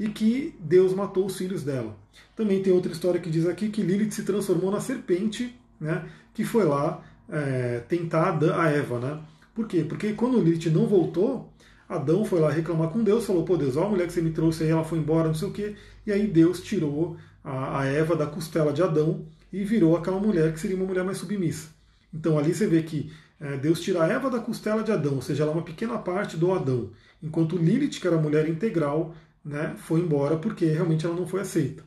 [0.00, 1.94] e que Deus matou os filhos dela.
[2.34, 6.08] Também tem outra história que diz aqui que Lilith se transformou na serpente, né?
[6.32, 8.98] que foi lá é, tentar a Eva.
[8.98, 9.20] Né?
[9.54, 9.84] Por quê?
[9.86, 11.52] Porque quando Lilith não voltou,
[11.86, 14.30] Adão foi lá reclamar com Deus, falou: pô, Deus, olha a mulher que você me
[14.30, 15.76] trouxe aí, ela foi embora, não sei o quê.
[16.06, 20.54] E aí Deus tirou a, a Eva da costela de Adão e virou aquela mulher
[20.54, 21.73] que seria uma mulher mais submissa.
[22.14, 25.22] Então ali você vê que é, Deus tira a Eva da costela de Adão, ou
[25.22, 26.90] seja, ela é uma pequena parte do Adão,
[27.22, 31.40] enquanto Lilith, que era a mulher integral, né, foi embora porque realmente ela não foi
[31.40, 31.82] aceita.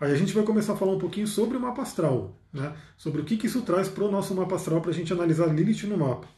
[0.00, 3.20] Aí a gente vai começar a falar um pouquinho sobre o mapa astral, né, sobre
[3.20, 5.86] o que, que isso traz para o nosso mapa astral para a gente analisar Lilith
[5.86, 6.28] no mapa.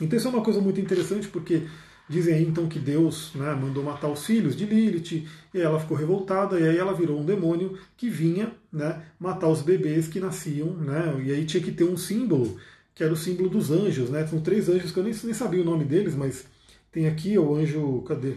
[0.00, 1.66] Então isso é uma coisa muito interessante porque
[2.08, 5.96] Dizem aí então que Deus né, mandou matar os filhos de Lilith, e ela ficou
[5.96, 10.72] revoltada, e aí ela virou um demônio que vinha né, matar os bebês que nasciam,
[10.74, 12.58] né, e aí tinha que ter um símbolo,
[12.94, 14.08] que era o símbolo dos anjos.
[14.08, 16.46] Né, são três anjos que eu nem, nem sabia o nome deles, mas
[16.92, 18.00] tem aqui o anjo.
[18.02, 18.36] Cadê?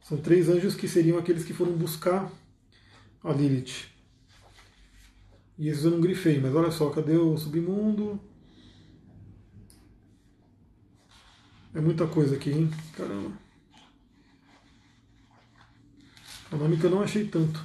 [0.00, 2.32] São três anjos que seriam aqueles que foram buscar
[3.22, 3.88] a Lilith.
[5.58, 8.20] E esses eu não grifei, mas olha só, cadê o submundo?
[11.76, 12.70] É muita coisa aqui, hein?
[12.96, 13.32] Caramba.
[16.50, 17.62] É um nome que eu não achei tanto.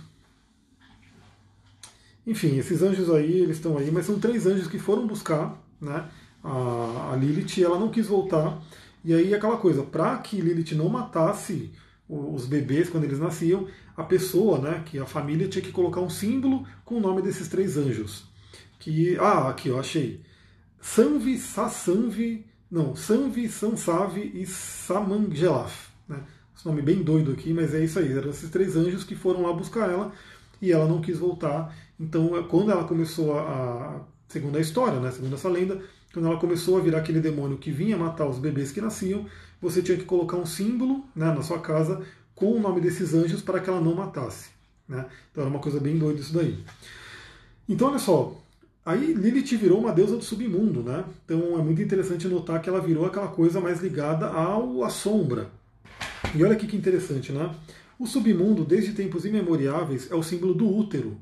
[2.27, 6.09] Enfim, esses anjos aí, eles estão aí, mas são três anjos que foram buscar né,
[6.43, 8.61] a, a Lilith e ela não quis voltar.
[9.01, 11.71] E aí aquela coisa, para que Lilith não matasse
[12.09, 16.09] os bebês quando eles nasciam, a pessoa, né, que a família tinha que colocar um
[16.09, 18.25] símbolo com o nome desses três anjos.
[18.77, 20.21] Que, ah, aqui eu achei.
[20.81, 25.89] Sanvi, Sassanvi, não, Sanvi, Sansavi e Samangelaf.
[26.07, 26.23] Né?
[26.55, 28.13] Esse nome bem doido aqui, mas é isso aí.
[28.13, 30.13] Eram esses três anjos que foram lá buscar ela
[30.61, 31.75] e ela não quis voltar.
[31.99, 34.01] Então, é, quando ela começou a.
[34.29, 35.81] Segundo a história, né, segundo essa lenda,
[36.13, 39.25] quando ela começou a virar aquele demônio que vinha matar os bebês que nasciam,
[39.61, 42.01] você tinha que colocar um símbolo né, na sua casa
[42.33, 44.51] com o nome desses anjos para que ela não matasse.
[44.87, 45.05] Né?
[45.29, 46.63] Então era uma coisa bem doida isso daí.
[47.67, 48.41] Então, olha só,
[48.83, 51.05] Aí Lilith virou uma deusa do submundo, né?
[51.23, 55.51] Então é muito interessante notar que ela virou aquela coisa mais ligada ao à sombra.
[56.33, 57.53] E olha aqui que interessante, né?
[57.99, 61.17] O submundo, desde tempos imemoriáveis, é o símbolo do útero.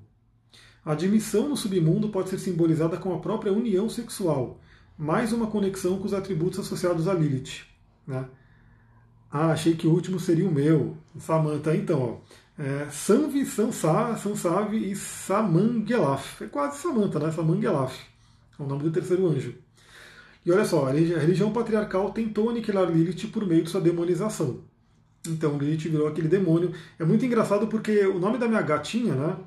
[0.85, 4.61] A admissão no submundo pode ser simbolizada com a própria união sexual,
[4.97, 7.65] mais uma conexão com os atributos associados a Lilith.
[8.07, 8.25] Né?
[9.29, 10.95] Ah, achei que o último seria o meu.
[11.17, 16.41] Samantha, então, ó é, Sanvi, Sansa, Sansavi e Samangelaf.
[16.41, 17.31] É quase Samantha, né?
[17.31, 17.97] Samangelaf.
[18.59, 19.55] É o nome do terceiro anjo.
[20.45, 24.61] E olha só, a religião patriarcal tentou aniquilar Lilith por meio de sua demonização.
[25.25, 26.73] Então Lilith virou aquele demônio.
[26.97, 29.37] É muito engraçado porque o nome da minha gatinha, né?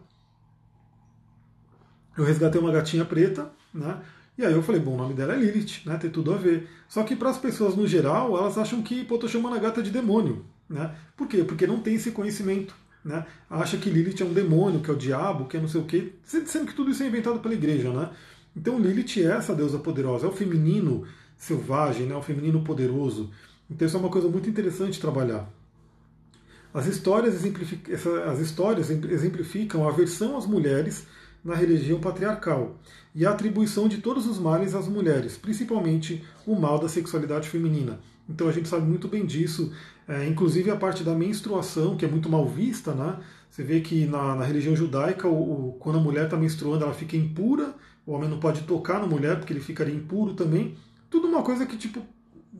[2.16, 4.01] Eu resgatei uma gatinha preta, né?
[4.38, 5.98] E aí eu falei, bom, o nome dela é Lilith, né?
[5.98, 6.66] Tem tudo a ver.
[6.88, 9.83] Só que para as pessoas no geral, elas acham que, pô, tô chamando a gata
[9.83, 10.94] de demônio, né?
[11.14, 11.44] Por quê?
[11.44, 14.96] Porque não tem esse conhecimento né, acha que Lilith é um demônio, que é o
[14.96, 17.92] diabo, que é não sei o quê, sendo que tudo isso é inventado pela igreja.
[17.92, 18.10] Né?
[18.56, 21.04] Então Lilith é essa deusa poderosa, é o feminino
[21.36, 23.30] selvagem, né, o feminino poderoso.
[23.70, 25.48] Então isso é uma coisa muito interessante trabalhar.
[26.72, 27.34] As histórias,
[28.30, 31.06] as histórias exemplificam a aversão às mulheres
[31.44, 32.78] na religião patriarcal
[33.14, 38.00] e a atribuição de todos os males às mulheres, principalmente o mal da sexualidade feminina.
[38.28, 39.72] Então a gente sabe muito bem disso,
[40.08, 43.18] é, inclusive a parte da menstruação, que é muito mal vista, né?
[43.50, 46.94] Você vê que na, na religião judaica, o, o, quando a mulher está menstruando, ela
[46.94, 47.74] fica impura,
[48.06, 50.74] o homem não pode tocar na mulher, porque ele ficaria impuro também.
[51.11, 52.00] Tudo uma coisa que, tipo,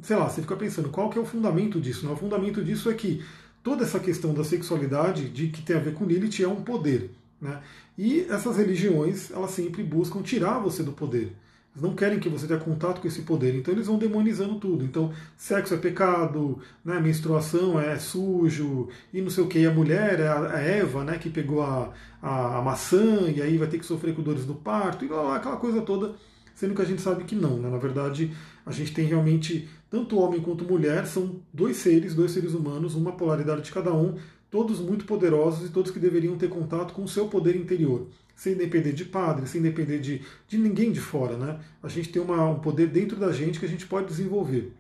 [0.03, 2.07] sei lá, você fica pensando, qual que é o fundamento disso?
[2.07, 2.13] Né?
[2.13, 3.25] O fundamento disso é que
[3.63, 7.11] toda essa questão da sexualidade, de que tem a ver com Lilith, é um poder.
[7.41, 7.61] Né?
[7.97, 11.35] E essas religiões, elas sempre buscam tirar você do poder.
[11.75, 14.85] Eles não querem que você tenha contato com esse poder, então eles vão demonizando tudo.
[14.85, 19.65] Então, sexo é pecado, né, menstruação é sujo, e não sei o que.
[19.65, 23.69] A mulher é a Eva, né, que pegou a, a, a maçã, e aí vai
[23.69, 26.15] ter que sofrer com dores do parto, e lá, lá, aquela coisa toda,
[26.55, 27.57] sendo que a gente sabe que não.
[27.57, 27.71] Né?
[27.71, 28.31] Na verdade,
[28.67, 33.13] a gente tem realmente, tanto homem quanto mulher, são dois seres, dois seres humanos, uma
[33.13, 34.17] polaridade de cada um,
[34.51, 38.55] todos muito poderosos e todos que deveriam ter contato com o seu poder interior sem
[38.55, 41.37] depender de padre, sem depender de, de ninguém de fora.
[41.37, 41.61] Né?
[41.83, 44.73] A gente tem uma, um poder dentro da gente que a gente pode desenvolver.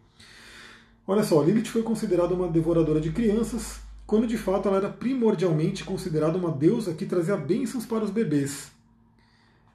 [1.06, 5.84] Olha só, Lilith foi considerada uma devoradora de crianças, quando de fato ela era primordialmente
[5.84, 8.70] considerada uma deusa que trazia bênçãos para os bebês,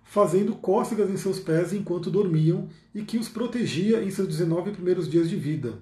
[0.04, 5.10] fazendo cócegas em seus pés enquanto dormiam e que os protegia em seus 19 primeiros
[5.10, 5.80] dias de vida.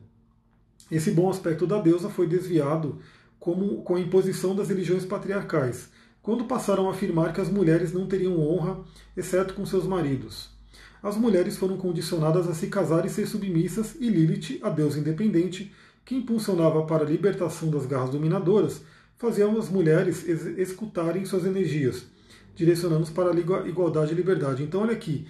[0.92, 3.00] esse bom aspecto da deusa foi desviado
[3.40, 5.90] como, com a imposição das religiões patriarcais,
[6.26, 8.80] quando passaram a afirmar que as mulheres não teriam honra,
[9.16, 10.50] exceto com seus maridos.
[11.04, 15.72] As mulheres foram condicionadas a se casar e ser submissas, e Lilith, a deusa independente,
[16.04, 18.82] que impulsionava para a libertação das garras dominadoras,
[19.20, 22.08] fazia as mulheres ex executarem suas energias,
[22.56, 24.64] direcionando-os para a igualdade e liberdade.
[24.64, 25.28] Então, olha aqui,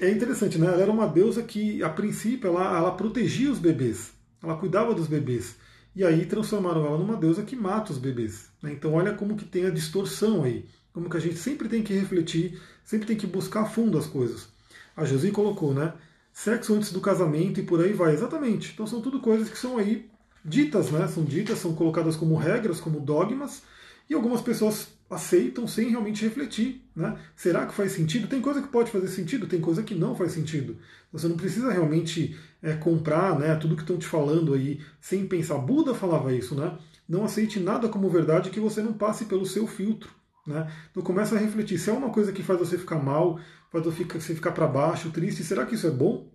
[0.00, 0.68] é interessante, né?
[0.68, 5.08] Ela era uma deusa que, a princípio, ela, ela protegia os bebês, ela cuidava dos
[5.08, 5.56] bebês.
[5.94, 8.48] E aí transformaram ela numa deusa que mata os bebês.
[8.62, 8.72] Né?
[8.72, 10.68] Então olha como que tem a distorção aí.
[10.92, 14.06] Como que a gente sempre tem que refletir, sempre tem que buscar a fundo as
[14.06, 14.48] coisas.
[14.96, 15.94] A Josi colocou, né?
[16.32, 18.12] Sexo antes do casamento e por aí vai.
[18.12, 18.72] Exatamente.
[18.72, 20.08] Então são tudo coisas que são aí
[20.44, 21.06] ditas, né?
[21.08, 23.62] São ditas, são colocadas como regras, como dogmas,
[24.08, 26.82] e algumas pessoas aceitam sem realmente refletir.
[26.94, 27.18] Né?
[27.34, 28.28] Será que faz sentido?
[28.28, 30.76] Tem coisa que pode fazer sentido, tem coisa que não faz sentido.
[31.12, 35.58] Você não precisa realmente é, comprar né, tudo que estão te falando aí sem pensar.
[35.58, 36.78] Buda falava isso, né?
[37.08, 40.10] Não aceite nada como verdade que você não passe pelo seu filtro.
[40.46, 40.70] Né?
[40.90, 41.76] Então começa a refletir.
[41.76, 43.40] Se é uma coisa que faz você ficar mal,
[43.72, 46.30] faz você ficar para baixo, triste, será que isso é bom?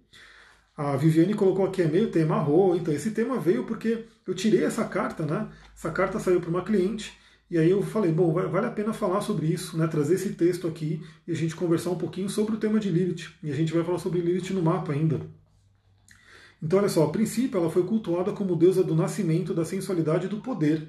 [0.75, 2.75] A Viviane colocou aqui, é meio tema arro.
[2.75, 5.47] Então esse tema veio porque eu tirei essa carta, né?
[5.73, 7.17] Essa carta saiu para uma cliente
[7.49, 10.67] e aí eu falei, bom, vale a pena falar sobre isso, né, trazer esse texto
[10.67, 13.29] aqui e a gente conversar um pouquinho sobre o tema de Lilith.
[13.43, 15.21] E a gente vai falar sobre Lilith no mapa ainda.
[16.61, 20.29] Então, olha só, a princípio ela foi cultuada como deusa do nascimento, da sensualidade e
[20.29, 20.87] do poder.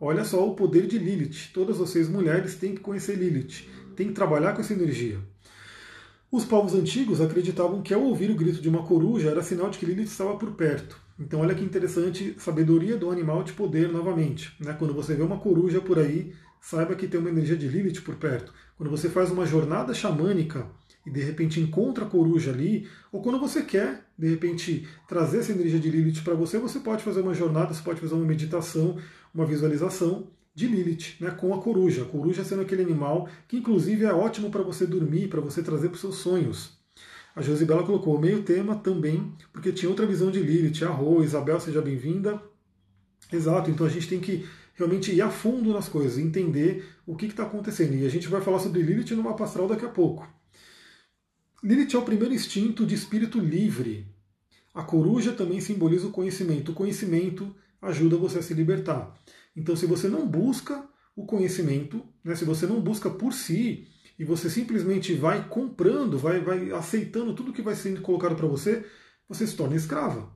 [0.00, 1.50] Olha só o poder de Lilith.
[1.52, 5.18] Todas vocês mulheres têm que conhecer Lilith, têm que trabalhar com essa energia.
[6.30, 9.78] Os povos antigos acreditavam que ao ouvir o grito de uma coruja era sinal de
[9.78, 11.01] que Lilith estava por perto.
[11.22, 14.52] Então, olha que interessante, sabedoria do animal de poder novamente.
[14.58, 14.74] Né?
[14.76, 18.16] Quando você vê uma coruja por aí, saiba que tem uma energia de Lilith por
[18.16, 18.52] perto.
[18.76, 20.66] Quando você faz uma jornada xamânica
[21.06, 25.52] e de repente encontra a coruja ali, ou quando você quer, de repente, trazer essa
[25.52, 28.98] energia de Lilith para você, você pode fazer uma jornada, você pode fazer uma meditação,
[29.32, 32.02] uma visualização de Lilith, né, com a coruja.
[32.02, 35.88] A coruja sendo aquele animal que, inclusive, é ótimo para você dormir, para você trazer
[35.88, 36.81] para os seus sonhos.
[37.34, 40.84] A Josibela colocou meio tema também, porque tinha outra visão de Lilith.
[40.84, 42.42] Arro, Isabel, seja bem-vinda.
[43.32, 47.26] Exato, então a gente tem que realmente ir a fundo nas coisas, entender o que
[47.26, 47.94] está acontecendo.
[47.94, 50.28] E a gente vai falar sobre Lilith no mapa astral daqui a pouco.
[51.62, 54.06] Lilith é o primeiro instinto de espírito livre.
[54.74, 56.72] A coruja também simboliza o conhecimento.
[56.72, 59.14] O conhecimento ajuda você a se libertar.
[59.56, 63.86] Então, se você não busca o conhecimento, né, se você não busca por si,
[64.18, 68.84] e você simplesmente vai comprando, vai, vai aceitando tudo que vai sendo colocado para você,
[69.28, 70.30] você se torna escrava.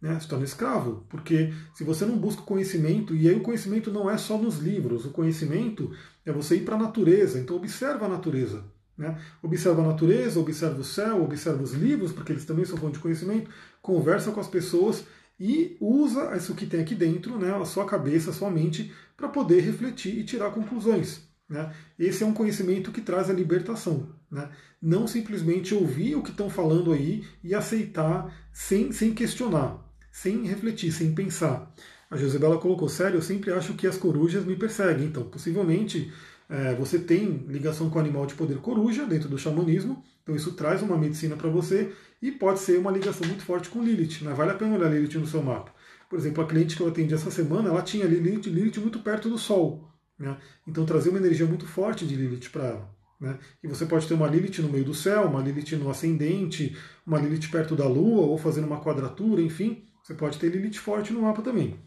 [0.00, 0.18] Né?
[0.18, 4.18] Se torna escravo, porque se você não busca conhecimento, e aí o conhecimento não é
[4.18, 5.92] só nos livros, o conhecimento
[6.26, 8.64] é você ir para a natureza, então observa a natureza.
[8.98, 9.18] Né?
[9.42, 12.98] Observa a natureza, observa o céu, observa os livros, porque eles também são fonte de
[12.98, 15.04] conhecimento, conversa com as pessoas
[15.38, 19.28] e usa isso que tem aqui dentro, né, a sua cabeça, a sua mente, para
[19.28, 21.31] poder refletir e tirar conclusões.
[21.52, 21.70] Né?
[21.98, 24.08] Esse é um conhecimento que traz a libertação.
[24.30, 24.48] Né?
[24.80, 29.78] Não simplesmente ouvir o que estão falando aí e aceitar sem, sem questionar,
[30.10, 31.70] sem refletir, sem pensar.
[32.10, 35.06] A Josebela colocou, sério, eu sempre acho que as corujas me perseguem.
[35.06, 36.10] Então, possivelmente,
[36.48, 40.52] é, você tem ligação com o animal de poder coruja dentro do xamanismo, então isso
[40.52, 44.24] traz uma medicina para você e pode ser uma ligação muito forte com Lilith.
[44.24, 44.32] Né?
[44.32, 45.70] Vale a pena olhar Lilith no seu mapa.
[46.08, 49.28] Por exemplo, a cliente que eu atendi essa semana, ela tinha Lilith, Lilith muito perto
[49.28, 49.91] do Sol.
[50.18, 50.36] Né?
[50.66, 52.94] Então trazer uma energia muito forte de Lilith para ela.
[53.20, 53.38] Né?
[53.62, 57.20] E você pode ter uma Lilith no meio do céu, uma Lilith no ascendente, uma
[57.20, 61.22] Lilith perto da Lua, ou fazendo uma quadratura, enfim, você pode ter Lilith forte no
[61.22, 61.78] mapa também.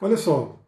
[0.00, 0.64] Olha só,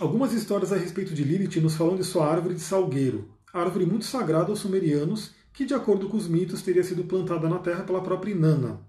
[0.00, 4.04] algumas histórias a respeito de Lilith nos falam de sua árvore de salgueiro, árvore muito
[4.04, 8.02] sagrada aos sumerianos, que, de acordo com os mitos, teria sido plantada na terra pela
[8.02, 8.80] própria Inanna.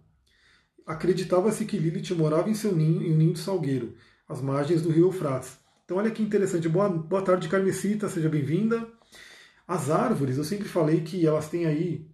[0.85, 3.95] Acreditava-se que Lilith morava em seu ninho, em um ninho de salgueiro,
[4.27, 5.57] às margens do rio Eufrates.
[5.89, 6.69] Então olha que interessante.
[6.69, 8.87] Boa, boa tarde, Carmesita, seja bem-vinda.
[9.67, 12.05] As árvores, eu sempre falei que elas têm aí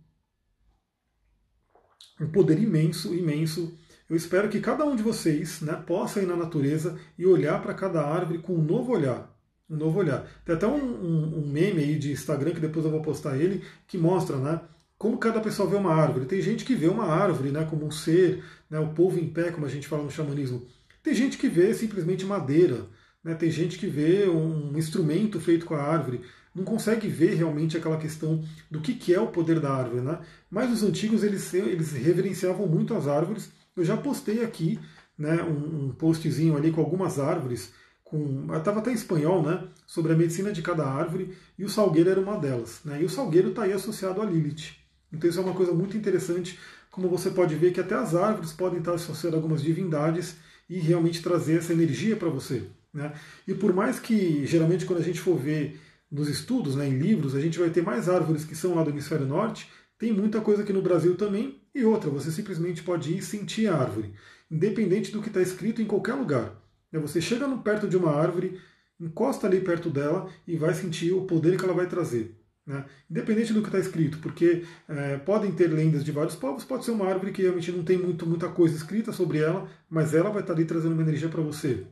[2.22, 3.78] um poder imenso, imenso.
[4.10, 7.74] Eu espero que cada um de vocês né, possa ir na natureza e olhar para
[7.74, 9.30] cada árvore com um novo olhar.
[9.70, 10.26] Um novo olhar.
[10.46, 13.62] Tem até um, um, um, meme aí de Instagram, que depois eu vou postar ele,
[13.86, 14.62] que mostra né,
[14.98, 16.28] como cada pessoa vê uma árvore.
[16.28, 19.52] Tem gente que vê uma árvore né, como um ser, né, o povo em pé,
[19.52, 20.66] como a gente fala no xamanismo.
[21.04, 22.88] Tem gente que vê simplesmente madeira.
[23.26, 23.34] Né?
[23.34, 26.22] Tem gente que vê um instrumento feito com a árvore,
[26.54, 30.02] não consegue ver realmente aquela questão do que, que é o poder da árvore.
[30.02, 30.20] Né?
[30.50, 33.52] Mas os antigos eles, eles reverenciavam muito as árvores.
[33.76, 34.80] Eu já postei aqui
[35.18, 40.14] né, um, um postzinho ali com algumas árvores, com estava até em espanhol, né, sobre
[40.14, 42.82] a medicina de cada árvore, e o salgueiro era uma delas.
[42.86, 43.02] Né?
[43.02, 44.76] E o salgueiro está aí associado a Lilith.
[45.12, 46.60] Então isso é uma coisa muito interessante
[46.92, 50.38] como você pode ver que até as árvores podem estar associadas a algumas divindades
[50.70, 52.64] e realmente trazer essa energia para você.
[52.96, 53.12] Né?
[53.46, 55.78] E por mais que, geralmente, quando a gente for ver
[56.10, 58.90] nos estudos, né, em livros, a gente vai ter mais árvores que são lá do
[58.90, 63.22] hemisfério norte, tem muita coisa aqui no Brasil também, e outra, você simplesmente pode ir
[63.22, 64.14] sentir a árvore,
[64.50, 66.56] independente do que está escrito em qualquer lugar.
[66.90, 67.00] Né?
[67.02, 68.60] Você chega perto de uma árvore,
[68.98, 72.34] encosta ali perto dela e vai sentir o poder que ela vai trazer.
[72.66, 72.86] Né?
[73.12, 76.92] Independente do que está escrito, porque é, podem ter lendas de vários povos, pode ser
[76.92, 80.42] uma árvore que realmente não tem muito, muita coisa escrita sobre ela, mas ela vai
[80.42, 81.86] estar tá ali trazendo uma energia para você.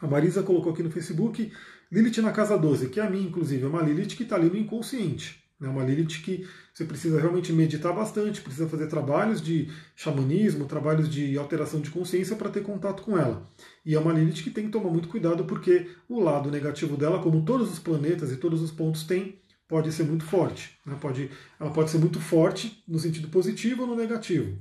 [0.00, 1.50] A Marisa colocou aqui no Facebook
[1.90, 4.48] Lilith na casa 12, que é a minha, inclusive, é uma Lilith que está ali
[4.48, 5.42] no inconsciente.
[5.62, 11.08] É uma Lilith que você precisa realmente meditar bastante, precisa fazer trabalhos de xamanismo, trabalhos
[11.08, 13.48] de alteração de consciência para ter contato com ela.
[13.84, 17.22] E é uma Lilith que tem que tomar muito cuidado porque o lado negativo dela,
[17.22, 20.76] como todos os planetas e todos os pontos têm, pode ser muito forte.
[20.84, 20.98] Né?
[21.00, 24.58] Pode, ela pode ser muito forte no sentido positivo ou no negativo.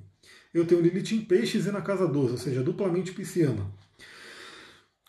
[0.54, 3.66] Eu tenho Lilith em peixes e na casa 12, ou seja, duplamente pisciana.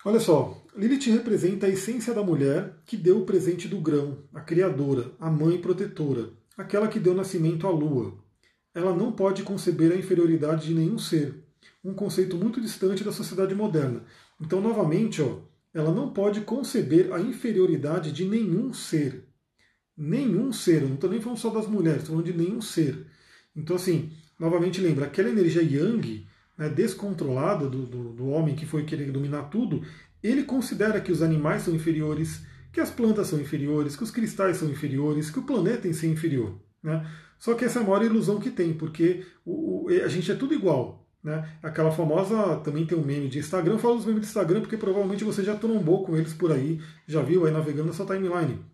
[0.06, 4.40] Olha só, Lilith representa a essência da mulher que deu o presente do grão, a
[4.40, 8.16] criadora, a mãe protetora, aquela que deu nascimento à lua.
[8.72, 11.42] Ela não pode conceber a inferioridade de nenhum ser,
[11.82, 14.04] um conceito muito distante da sociedade moderna.
[14.40, 15.40] Então, novamente, ó,
[15.74, 19.24] ela não pode conceber a inferioridade de nenhum ser.
[19.96, 23.08] Nenhum ser, não estou nem falando só das mulheres, estou falando de nenhum ser.
[23.56, 26.24] Então, assim, novamente lembra, aquela energia yang,
[26.56, 29.82] né, descontrolada do, do, do homem que foi querer dominar tudo,
[30.22, 34.56] ele considera que os animais são inferiores, que as plantas são inferiores, que os cristais
[34.56, 36.54] são inferiores, que o planeta em si é inferior.
[36.82, 37.06] Né?
[37.38, 40.34] Só que essa é a maior ilusão que tem, porque o, o, a gente é
[40.34, 41.06] tudo igual.
[41.22, 41.48] Né?
[41.62, 44.76] Aquela famosa, também tem um meme de Instagram, eu falo dos memes de Instagram porque
[44.76, 48.64] provavelmente você já trombou com eles por aí, já viu aí navegando na sua timeline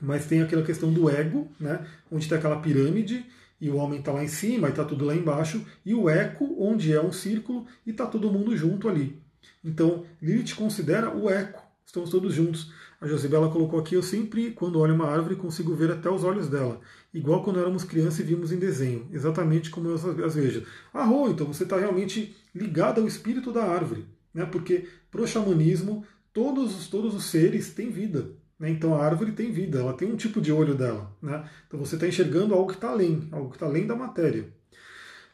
[0.00, 3.24] mas tem aquela questão do ego, né, onde tem aquela pirâmide
[3.60, 6.56] e o homem está lá em cima e está tudo lá embaixo, e o eco,
[6.58, 9.20] onde é um círculo e está todo mundo junto ali.
[9.64, 12.72] Então, Lilith considera o eco, estamos todos juntos.
[13.00, 16.48] A Josibela colocou aqui, eu sempre, quando olho uma árvore, consigo ver até os olhos
[16.48, 16.80] dela.
[17.12, 20.66] Igual quando éramos crianças e vimos em desenho, exatamente como eu as vejo.
[20.92, 24.06] Ah, Rô, então você está realmente ligado ao espírito da árvore.
[24.34, 24.44] Né?
[24.44, 28.32] Porque para o xamanismo, todos, todos os seres têm vida.
[28.60, 28.70] Né?
[28.70, 31.10] Então a árvore tem vida, ela tem um tipo de olho dela.
[31.22, 31.42] Né?
[31.66, 34.46] Então você está enxergando algo que está além, algo que está além da matéria.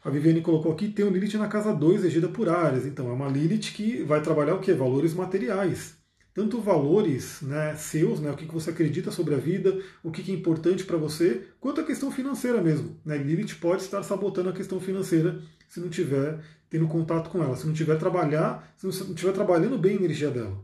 [0.05, 2.87] A Viviane colocou aqui, tem um Lilith na casa 2, regida por áreas.
[2.87, 4.73] Então é uma Lilith que vai trabalhar o quê?
[4.73, 5.97] Valores materiais.
[6.33, 10.35] Tanto valores né, seus, né, o que você acredita sobre a vida, o que é
[10.35, 13.01] importante para você, quanto a questão financeira mesmo.
[13.05, 13.17] Né?
[13.17, 17.67] Lilith pode estar sabotando a questão financeira se não tiver tendo contato com ela, se
[17.67, 20.63] não tiver trabalhar, se não estiver trabalhando bem a energia dela.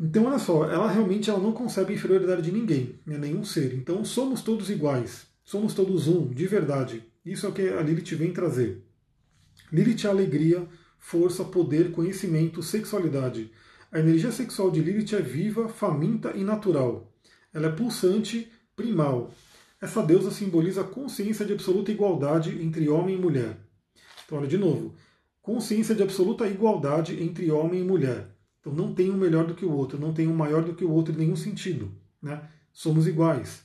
[0.00, 3.74] Então, olha só, ela realmente ela não concebe inferioridade de ninguém, né, nenhum ser.
[3.74, 7.02] Então, somos todos iguais, somos todos um, de verdade.
[7.24, 8.84] Isso é o que a Lilith vem trazer.
[9.72, 13.50] Lilith é alegria, força, poder, conhecimento, sexualidade.
[13.90, 17.12] A energia sexual de Lilith é viva, faminta e natural.
[17.52, 19.34] Ela é pulsante, primal.
[19.80, 23.56] Essa deusa simboliza a consciência de absoluta igualdade entre homem e mulher.
[24.24, 24.94] Então, olha de novo.
[25.42, 28.37] Consciência de absoluta igualdade entre homem e mulher.
[28.72, 30.90] Não tem um melhor do que o outro, não tem um maior do que o
[30.90, 31.90] outro em nenhum sentido.
[32.22, 32.40] Né?
[32.72, 33.62] Somos iguais.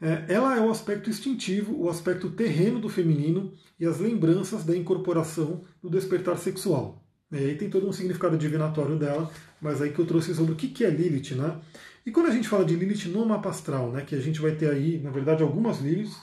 [0.00, 4.76] É, ela é o aspecto instintivo, o aspecto terreno do feminino e as lembranças da
[4.76, 7.02] incorporação do despertar sexual.
[7.32, 10.56] E aí tem todo um significado divinatório dela, mas aí que eu trouxe sobre o
[10.56, 11.60] que é Lilith, né?
[12.06, 14.52] E quando a gente fala de Lilith no mapa astral, né, que a gente vai
[14.52, 16.16] ter aí, na verdade, algumas Liliths,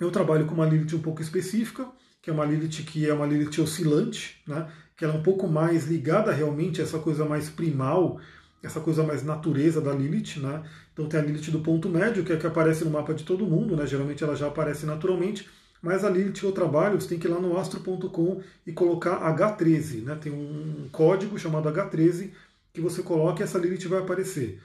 [0.00, 1.86] eu trabalho com uma Lilith um pouco específica,
[2.22, 4.72] que é uma Lilith que é uma Lilith oscilante, né?
[4.98, 8.20] Que ela é um pouco mais ligada realmente a essa coisa mais primal,
[8.60, 10.64] essa coisa mais natureza da Lilith, né?
[10.92, 13.22] Então tem a Lilith do ponto médio, que é a que aparece no mapa de
[13.22, 13.86] todo mundo, né?
[13.86, 15.48] Geralmente ela já aparece naturalmente,
[15.80, 19.20] mas a Lilith que eu trabalho, você tem que ir lá no astro.com e colocar
[19.36, 20.18] H13, né?
[20.20, 22.32] Tem um código chamado H13
[22.72, 24.60] que você coloca e essa Lilith vai aparecer.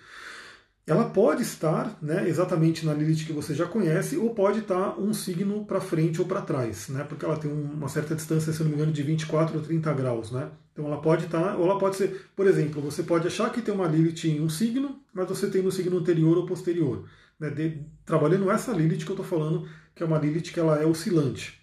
[0.85, 5.13] Ela pode estar né, exatamente na Lilith que você já conhece, ou pode estar um
[5.13, 8.69] signo para frente ou para trás, né, porque ela tem uma certa distância, se não
[8.69, 10.31] me engano, de 24 ou 30 graus.
[10.31, 10.49] Né?
[10.73, 13.73] Então ela pode estar, ou ela pode ser, por exemplo, você pode achar que tem
[13.73, 17.07] uma Lilith em um signo, mas você tem no signo anterior ou posterior.
[17.39, 19.65] Né, de, trabalhando essa Lilith que eu estou falando,
[19.95, 21.61] que é uma Lilith que ela é oscilante.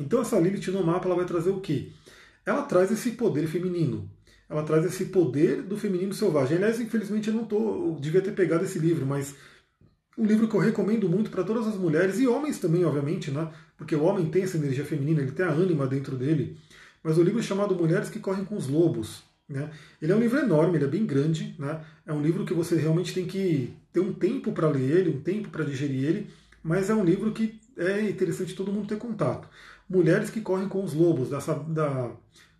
[0.00, 1.92] Então essa Lilith no mapa ela vai trazer o quê?
[2.46, 4.10] Ela traz esse poder feminino
[4.48, 6.56] ela traz esse poder do feminino selvagem.
[6.56, 9.34] Aliás, infelizmente eu não tô, eu devia ter pegado esse livro, mas
[10.16, 13.50] um livro que eu recomendo muito para todas as mulheres e homens também, obviamente, né?
[13.76, 16.58] Porque o homem tem essa energia feminina, ele tem a ânima dentro dele.
[17.02, 19.22] Mas o livro é chamado Mulheres que Correm com os Lobos.
[19.48, 19.70] Né?
[20.02, 21.54] Ele é um livro enorme, ele é bem grande.
[21.58, 21.80] Né?
[22.04, 25.20] É um livro que você realmente tem que ter um tempo para ler ele, um
[25.20, 26.30] tempo para digerir ele.
[26.62, 29.48] Mas é um livro que é interessante todo mundo ter contato.
[29.88, 32.10] Mulheres que correm com os lobos, dessa, da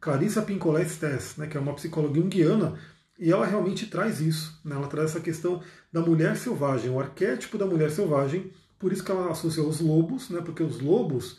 [0.01, 2.79] Clarissa Pincolé Stess, né, que é uma psicóloga junguiana,
[3.19, 4.61] e ela realmente traz isso.
[4.65, 9.05] Né, ela traz essa questão da mulher selvagem, o arquétipo da mulher selvagem, por isso
[9.05, 11.39] que ela associa os lobos, né, porque os lobos,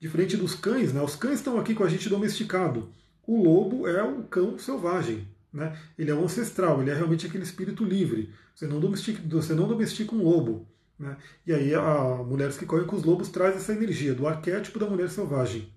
[0.00, 2.90] diferente dos cães, né, os cães estão aqui com a gente domesticado.
[3.26, 5.78] O lobo é o cão selvagem, né?
[5.98, 8.32] Ele é o ancestral, ele é realmente aquele espírito livre.
[8.54, 10.66] Você não domestica, você não domestica um lobo.
[10.98, 11.16] Né?
[11.46, 14.86] E aí a Mulheres que Correm com os Lobos traz essa energia do arquétipo da
[14.88, 15.72] mulher selvagem.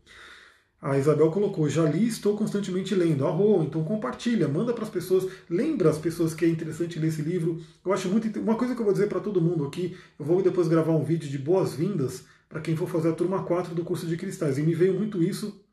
[0.82, 3.28] A Isabel colocou, já li estou constantemente lendo.
[3.28, 7.22] Arro, então compartilha, manda para as pessoas, lembra as pessoas que é interessante ler esse
[7.22, 7.62] livro.
[7.86, 8.40] Eu acho muito.
[8.40, 11.04] Uma coisa que eu vou dizer para todo mundo aqui, eu vou depois gravar um
[11.04, 14.58] vídeo de boas-vindas para quem for fazer a turma 4 do curso de cristais.
[14.58, 15.64] E me veio muito isso.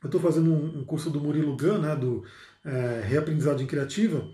[0.00, 2.22] Eu estou fazendo um, curso do Murilo Gun, né, do
[2.64, 4.28] é, Reaprendizagem Criativa,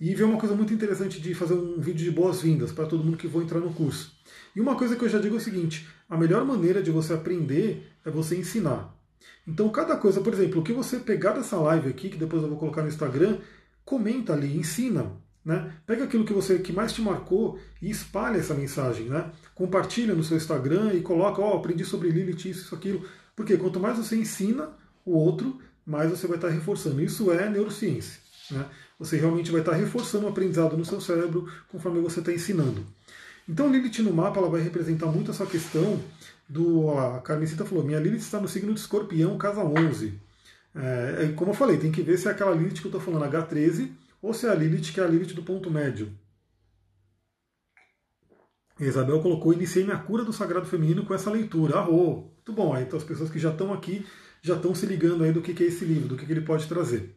[0.00, 3.16] e veio uma coisa muito interessante de fazer um vídeo de boas-vindas para todo mundo
[3.16, 4.10] que for entrar no curso.
[4.56, 7.12] E uma coisa que eu já digo é o seguinte: a melhor maneira de você
[7.12, 8.92] aprender é você ensinar.
[9.46, 12.48] Então, cada coisa, por exemplo, o que você pegar dessa live aqui, que depois eu
[12.48, 13.38] vou colocar no Instagram,
[13.84, 15.10] comenta ali, ensina.
[15.44, 15.72] Né?
[15.84, 19.06] Pega aquilo que você que mais te marcou e espalha essa mensagem.
[19.06, 19.30] Né?
[19.54, 23.04] Compartilha no seu Instagram e coloca, ó, oh, aprendi sobre Lilith, isso, isso, aquilo.
[23.34, 24.70] Porque quanto mais você ensina
[25.04, 27.02] o outro, mais você vai estar reforçando.
[27.02, 28.20] Isso é neurociência.
[28.50, 28.64] Né?
[28.98, 32.86] Você realmente vai estar reforçando o aprendizado no seu cérebro conforme você está ensinando.
[33.48, 36.00] Então Lilith no mapa ela vai representar muito essa questão
[36.48, 36.90] do.
[36.98, 40.20] A Carmencita falou: minha Lilith está no signo de escorpião, casa 11.
[40.74, 43.00] É, é, como eu falei, tem que ver se é aquela Lilith que eu estou
[43.00, 43.90] falando, H13,
[44.20, 46.12] ou se é a Lilith que é a Lilith do ponto médio.
[48.78, 51.78] A Isabel colocou: iniciei minha cura do sagrado feminino com essa leitura.
[51.78, 52.32] Arro!
[52.36, 54.04] Muito bom, aí, então as pessoas que já estão aqui
[54.42, 57.16] já estão se ligando aí do que é esse livro, do que ele pode trazer.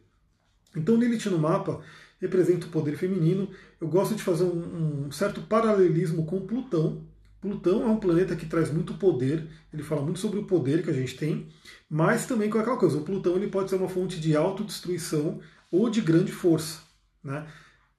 [0.76, 1.82] Então Lilith no mapa
[2.20, 3.50] representa o poder feminino.
[3.80, 7.04] Eu gosto de fazer um, um, certo paralelismo com Plutão.
[7.40, 10.90] Plutão é um planeta que traz muito poder, ele fala muito sobre o poder que
[10.90, 11.48] a gente tem,
[11.88, 15.88] mas também com aquela coisa, o Plutão ele pode ser uma fonte de autodestruição ou
[15.90, 16.80] de grande força.
[17.22, 17.46] Né?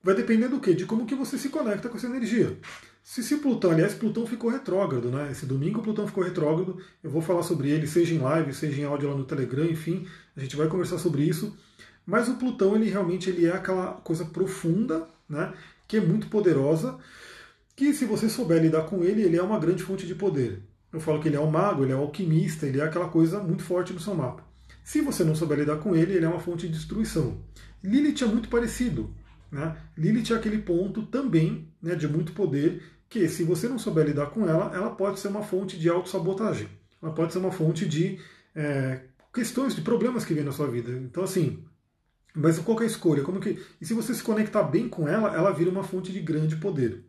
[0.04, 0.74] Vai depender do quê?
[0.74, 2.58] De como que você se conecta com essa energia.
[3.04, 5.32] Se, se Plutão, aliás, Plutão ficou retrógrado, né?
[5.32, 6.78] Esse domingo Plutão ficou retrógrado.
[7.02, 10.06] Eu vou falar sobre ele, seja em live, seja em áudio lá no Telegram, enfim,
[10.36, 11.58] a gente vai conversar sobre isso.
[12.06, 15.54] Mas o Plutão, ele realmente ele é aquela coisa profunda, né,
[15.88, 16.98] que é muito poderosa,
[17.78, 20.64] que se você souber lidar com ele, ele é uma grande fonte de poder.
[20.92, 23.40] Eu falo que ele é um mago, ele é um alquimista, ele é aquela coisa
[23.40, 24.44] muito forte no seu mapa.
[24.84, 27.38] Se você não souber lidar com ele, ele é uma fonte de destruição.
[27.84, 29.14] Lilith é muito parecido.
[29.52, 29.78] Né?
[29.96, 34.32] Lilith é aquele ponto também né, de muito poder que, se você não souber lidar
[34.32, 36.68] com ela, ela pode ser uma fonte de autossabotagem.
[37.00, 38.18] Ela pode ser uma fonte de
[38.56, 39.02] é,
[39.32, 40.92] questões, de problemas que vem na sua vida.
[40.94, 41.64] Então, assim,
[42.34, 43.22] mas qual é a escolha?
[43.22, 43.62] Como que...
[43.80, 47.07] E se você se conectar bem com ela, ela vira uma fonte de grande poder.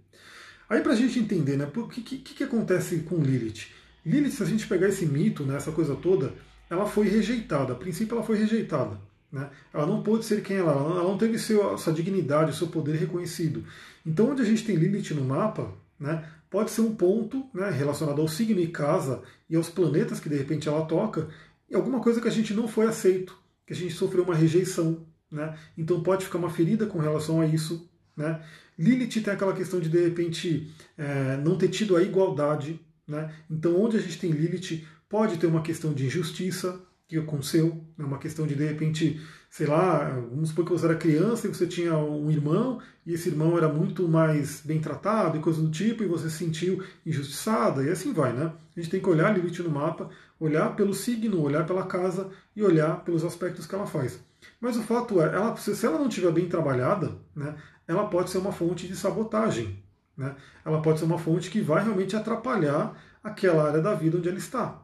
[0.69, 3.69] Aí para a gente entender, né, o que, que, que acontece com Lilith?
[4.05, 6.35] Lilith, se a gente pegar esse mito, né, essa coisa toda,
[6.69, 7.73] ela foi rejeitada.
[7.73, 9.01] A princípio ela foi rejeitada.
[9.31, 9.49] Né?
[9.73, 13.65] Ela não pôde ser quem ela, ela não teve seu, sua dignidade, seu poder reconhecido.
[14.05, 18.21] Então, onde a gente tem Lilith no mapa, né, pode ser um ponto né, relacionado
[18.21, 21.29] ao signo e casa e aos planetas que de repente ela toca,
[21.69, 25.07] e alguma coisa que a gente não foi aceito, que a gente sofreu uma rejeição.
[25.31, 25.55] Né?
[25.77, 27.89] Então pode ficar uma ferida com relação a isso.
[28.17, 28.43] Né?
[28.79, 32.81] Lilith tem aquela questão de, de repente, é, não ter tido a igualdade.
[33.07, 33.33] Né?
[33.51, 38.05] Então, onde a gente tem Lilith, pode ter uma questão de injustiça que aconteceu, né?
[38.05, 39.19] uma questão de, de repente,
[39.51, 43.31] sei lá, vamos supor que você era criança e você tinha um irmão, e esse
[43.31, 47.83] irmão era muito mais bem tratado e coisa do tipo, e você se sentiu injustiçada,
[47.83, 48.53] e assim vai, né?
[48.77, 52.63] A gente tem que olhar Lilith no mapa, olhar pelo signo, olhar pela casa e
[52.63, 54.21] olhar pelos aspectos que ela faz.
[54.61, 57.57] Mas o fato é, ela, se ela não estiver bem trabalhada, né,
[57.89, 59.83] ela pode ser uma fonte de sabotagem.
[60.17, 60.37] Né?
[60.65, 64.39] Ela pode ser uma fonte que vai realmente atrapalhar aquela área da vida onde ela
[64.39, 64.83] está.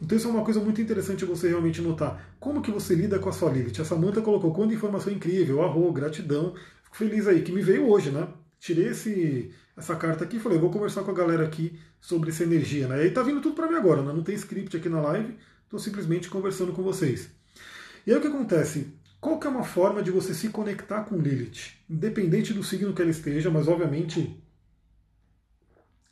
[0.00, 2.34] Então isso é uma coisa muito interessante você realmente notar.
[2.40, 3.80] Como que você lida com a sua Lilith?
[3.80, 6.54] A Samanta colocou quanta informação incrível, arro, gratidão.
[6.82, 8.26] Fico feliz aí, que me veio hoje, né?
[8.58, 12.42] Tirei esse, essa carta aqui e falei, vou conversar com a galera aqui sobre essa
[12.42, 12.88] energia.
[12.88, 12.98] Né?
[12.98, 14.12] E aí tá vindo tudo para mim agora, né?
[14.12, 17.30] não tem script aqui na live, estou simplesmente conversando com vocês.
[18.04, 18.92] E aí o que acontece?
[19.22, 21.74] Qual que é uma forma de você se conectar com Lilith?
[21.88, 24.42] Independente do signo que ela esteja, mas obviamente,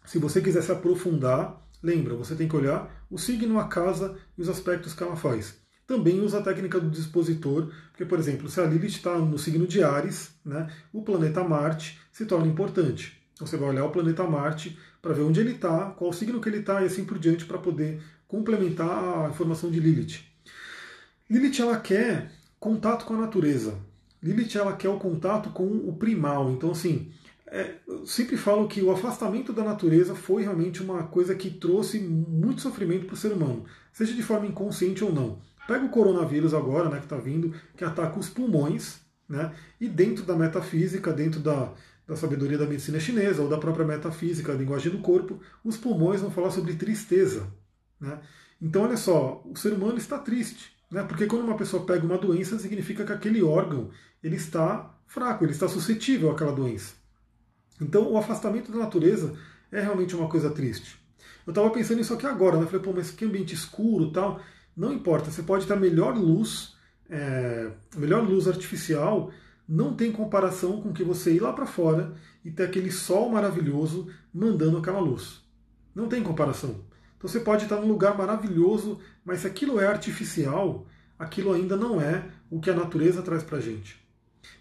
[0.04, 4.40] se você quiser se aprofundar, lembra, você tem que olhar o signo, a casa e
[4.40, 5.56] os aspectos que ela faz.
[5.88, 9.66] Também usa a técnica do dispositor, porque, por exemplo, se a Lilith está no signo
[9.66, 13.20] de Ares, né, o planeta Marte se torna importante.
[13.40, 16.58] Você vai olhar o planeta Marte para ver onde ele está, qual signo que ele
[16.58, 20.20] está e assim por diante, para poder complementar a informação de Lilith.
[21.28, 23.74] Lilith ela quer contato com a natureza.
[24.22, 26.50] Lilith ela quer o contato com o primal.
[26.50, 27.10] Então, assim,
[27.46, 31.98] é, eu sempre falo que o afastamento da natureza foi realmente uma coisa que trouxe
[31.98, 35.40] muito sofrimento para o ser humano, seja de forma inconsciente ou não.
[35.66, 40.24] Pega o coronavírus agora, né, que está vindo, que ataca os pulmões, né, e dentro
[40.24, 41.72] da metafísica, dentro da,
[42.06, 46.20] da sabedoria da medicina chinesa ou da própria metafísica, a linguagem do corpo, os pulmões
[46.20, 47.46] vão falar sobre tristeza.
[48.00, 48.18] Né?
[48.60, 51.02] Então, olha só, o ser humano está triste, né?
[51.04, 53.90] porque quando uma pessoa pega uma doença, significa que aquele órgão
[54.22, 56.94] ele está fraco, ele está suscetível àquela doença.
[57.80, 59.34] Então, o afastamento da natureza
[59.72, 60.98] é realmente uma coisa triste.
[61.46, 62.66] Eu estava pensando nisso aqui agora, né?
[62.66, 64.40] Falei, pô, mas que ambiente escuro tal.
[64.76, 66.74] Não importa, você pode ter melhor luz,
[67.08, 69.32] é, melhor luz artificial,
[69.68, 72.14] não tem comparação com que você ir lá para fora
[72.44, 75.42] e ter aquele sol maravilhoso mandando aquela luz.
[75.94, 76.84] Não tem comparação.
[77.20, 80.86] Então você pode estar num lugar maravilhoso, mas se aquilo é artificial,
[81.18, 84.00] aquilo ainda não é o que a natureza traz para gente.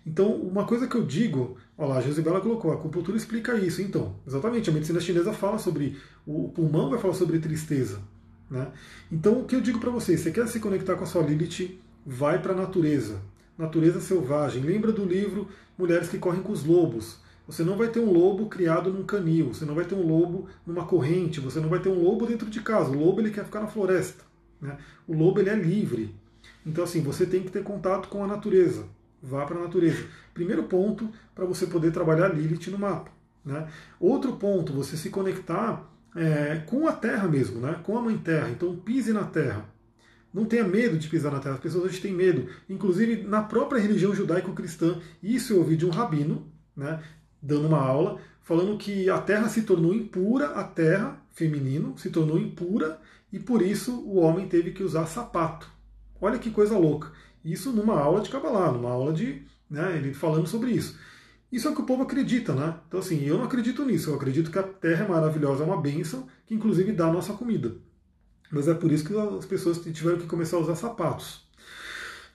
[0.05, 3.82] Então, uma coisa que eu digo, olha lá, a Josibela colocou, a acupuntura explica isso.
[3.82, 5.97] Então, exatamente, a medicina chinesa fala sobre,
[6.28, 8.01] o pulmão vai falar sobre tristeza.
[8.49, 8.68] Né?
[9.10, 11.80] Então, o que eu digo para vocês, você quer se conectar com a sua Lilith,
[12.05, 13.22] vai para a natureza.
[13.57, 14.64] Natureza selvagem.
[14.64, 15.47] Lembra do livro
[15.78, 17.20] Mulheres que Correm com os Lobos.
[17.49, 20.47] Você não vai ter um lobo criado num canil, você não vai ter um lobo
[20.67, 22.91] numa corrente, você não vai ter um lobo dentro de casa.
[22.91, 24.23] O lobo ele quer ficar na floresta.
[24.61, 24.77] Né?
[25.07, 26.13] O lobo ele é livre.
[26.63, 28.85] Então, assim, você tem que ter contato com a natureza.
[29.19, 30.05] Vá para a natureza.
[30.31, 33.09] Primeiro ponto para você poder trabalhar Lilith no mapa.
[33.43, 33.67] Né?
[33.99, 37.79] Outro ponto, você se conectar é, com a Terra mesmo, né?
[37.83, 38.51] com a Mãe Terra.
[38.51, 39.65] Então pise na Terra.
[40.31, 41.55] Não tenha medo de pisar na Terra.
[41.55, 42.47] As pessoas hoje têm medo.
[42.69, 44.99] Inclusive na própria religião judaico-cristã.
[45.23, 46.45] Isso eu ouvi de um rabino,
[46.77, 47.01] né?
[47.41, 52.39] Dando uma aula, falando que a Terra se tornou impura, a Terra, feminino, se tornou
[52.39, 52.99] impura
[53.31, 55.69] e por isso o homem teve que usar sapato.
[56.19, 57.11] Olha que coisa louca.
[57.43, 59.43] Isso numa aula de Kabbalah, numa aula de.
[59.69, 60.97] Né, ele falando sobre isso.
[61.51, 62.75] Isso é o que o povo acredita, né?
[62.87, 64.09] Então, assim, eu não acredito nisso.
[64.09, 67.33] Eu acredito que a terra é maravilhosa, é uma bênção, que inclusive dá a nossa
[67.33, 67.75] comida.
[68.51, 71.47] Mas é por isso que as pessoas tiveram que começar a usar sapatos.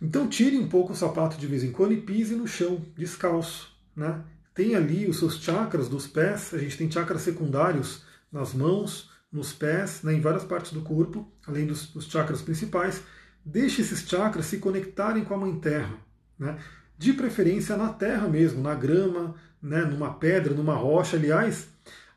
[0.01, 3.73] Então, tire um pouco o sapato de vez em quando e pise no chão, descalço,
[3.97, 4.23] né?
[4.55, 9.53] Tem ali os seus chakras dos pés, a gente tem chakras secundários nas mãos, nos
[9.53, 13.03] pés, né, em várias partes do corpo, além dos, dos chakras principais.
[13.45, 15.99] Deixe esses chakras se conectarem com a Mãe Terra,
[16.39, 16.57] né?
[16.97, 19.85] de preferência na terra mesmo, na grama, né?
[19.85, 21.17] numa pedra, numa rocha.
[21.17, 21.69] Aliás,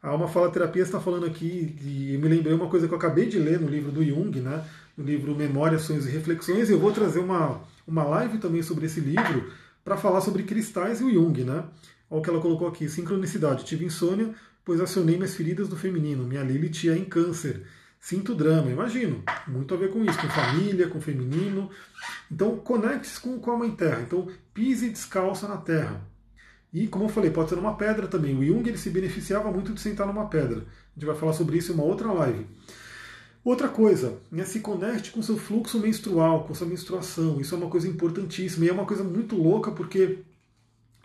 [0.01, 3.27] a Alma Fala Terapia está falando aqui, e me lembrei uma coisa que eu acabei
[3.27, 4.63] de ler no livro do Jung, né?
[4.95, 8.99] no livro Memórias, Sonhos e Reflexões, eu vou trazer uma, uma live também sobre esse
[8.99, 9.51] livro
[9.83, 11.43] para falar sobre cristais e o Jung.
[11.43, 11.63] Né?
[12.10, 13.66] Olha o que ela colocou aqui, sincronicidade.
[13.66, 14.34] Tive insônia,
[14.64, 16.24] pois acionei minhas feridas do feminino.
[16.24, 17.66] Minha Lilith é em câncer.
[17.99, 19.24] Sinto drama, imagino.
[19.47, 21.70] Muito a ver com isso, com família, com feminino.
[22.32, 24.01] Então, conecte-se com, com a Mãe Terra.
[24.01, 26.01] Então, pise descalça na terra.
[26.72, 28.38] E, como eu falei, pode ser numa pedra também.
[28.38, 30.60] O Jung ele se beneficiava muito de sentar numa pedra.
[30.60, 32.45] A gente vai falar sobre isso em uma outra live.
[33.43, 37.39] Outra coisa, né, se conecte com seu fluxo menstrual, com sua menstruação.
[37.39, 40.20] Isso é uma coisa importantíssima e é uma coisa muito louca porque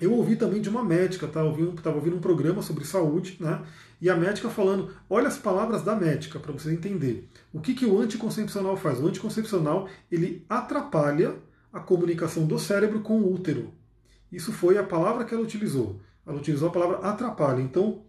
[0.02, 1.40] eu ouvi também de uma médica, tá?
[1.44, 3.62] Estava ouvindo um programa sobre saúde, né?
[4.00, 7.28] E a médica falando, olha as palavras da médica para você entender.
[7.52, 8.98] O que, que o anticoncepcional faz?
[8.98, 11.36] O anticoncepcional ele atrapalha
[11.72, 13.72] a comunicação do cérebro com o útero.
[14.30, 16.00] Isso foi a palavra que ela utilizou.
[16.26, 17.62] Ela utilizou a palavra atrapalha.
[17.62, 18.02] Então,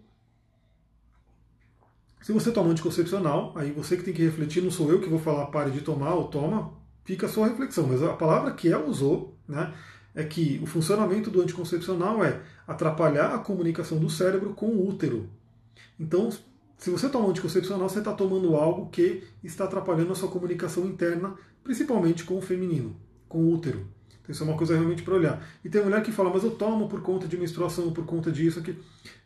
[2.23, 5.19] se você toma anticoncepcional, aí você que tem que refletir, não sou eu que vou
[5.19, 6.73] falar pare de tomar ou toma,
[7.05, 7.85] fica a sua reflexão.
[7.85, 9.71] Mas a palavra que ela usou, né?
[10.15, 15.29] É que o funcionamento do anticoncepcional é atrapalhar a comunicação do cérebro com o útero.
[15.99, 16.29] Então,
[16.77, 21.33] se você toma anticoncepcional, você está tomando algo que está atrapalhando a sua comunicação interna,
[21.63, 22.95] principalmente com o feminino,
[23.27, 23.87] com o útero.
[24.21, 25.45] Então, isso é uma coisa realmente para olhar.
[25.63, 28.59] E tem mulher que fala, mas eu tomo por conta de menstruação, por conta disso
[28.59, 28.77] aqui.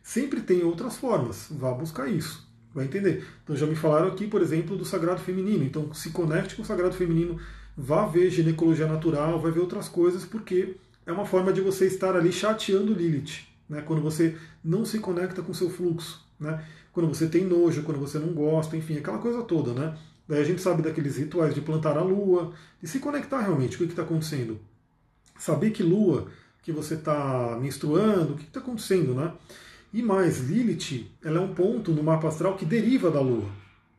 [0.01, 1.47] Sempre tem outras formas.
[1.51, 2.47] Vá buscar isso.
[2.73, 3.25] Vai entender.
[3.43, 5.63] Então já me falaram aqui, por exemplo, do sagrado feminino.
[5.63, 7.39] Então se conecte com o sagrado feminino
[7.78, 10.75] vá ver ginecologia natural, vai ver outras coisas, porque
[11.05, 13.82] é uma forma de você estar ali chateando Lilith, né?
[13.82, 16.65] quando você não se conecta com seu fluxo, né?
[16.91, 19.73] quando você tem nojo, quando você não gosta, enfim, aquela coisa toda.
[19.73, 19.95] Né?
[20.28, 22.51] Daí a gente sabe daqueles rituais de plantar a lua,
[22.82, 24.59] de se conectar realmente o que está acontecendo.
[25.38, 26.28] Saber que lua
[26.63, 29.32] que você está menstruando, o que está acontecendo, né?
[29.93, 33.45] E mais, Lilith, ela é um ponto no mapa astral que deriva da lua.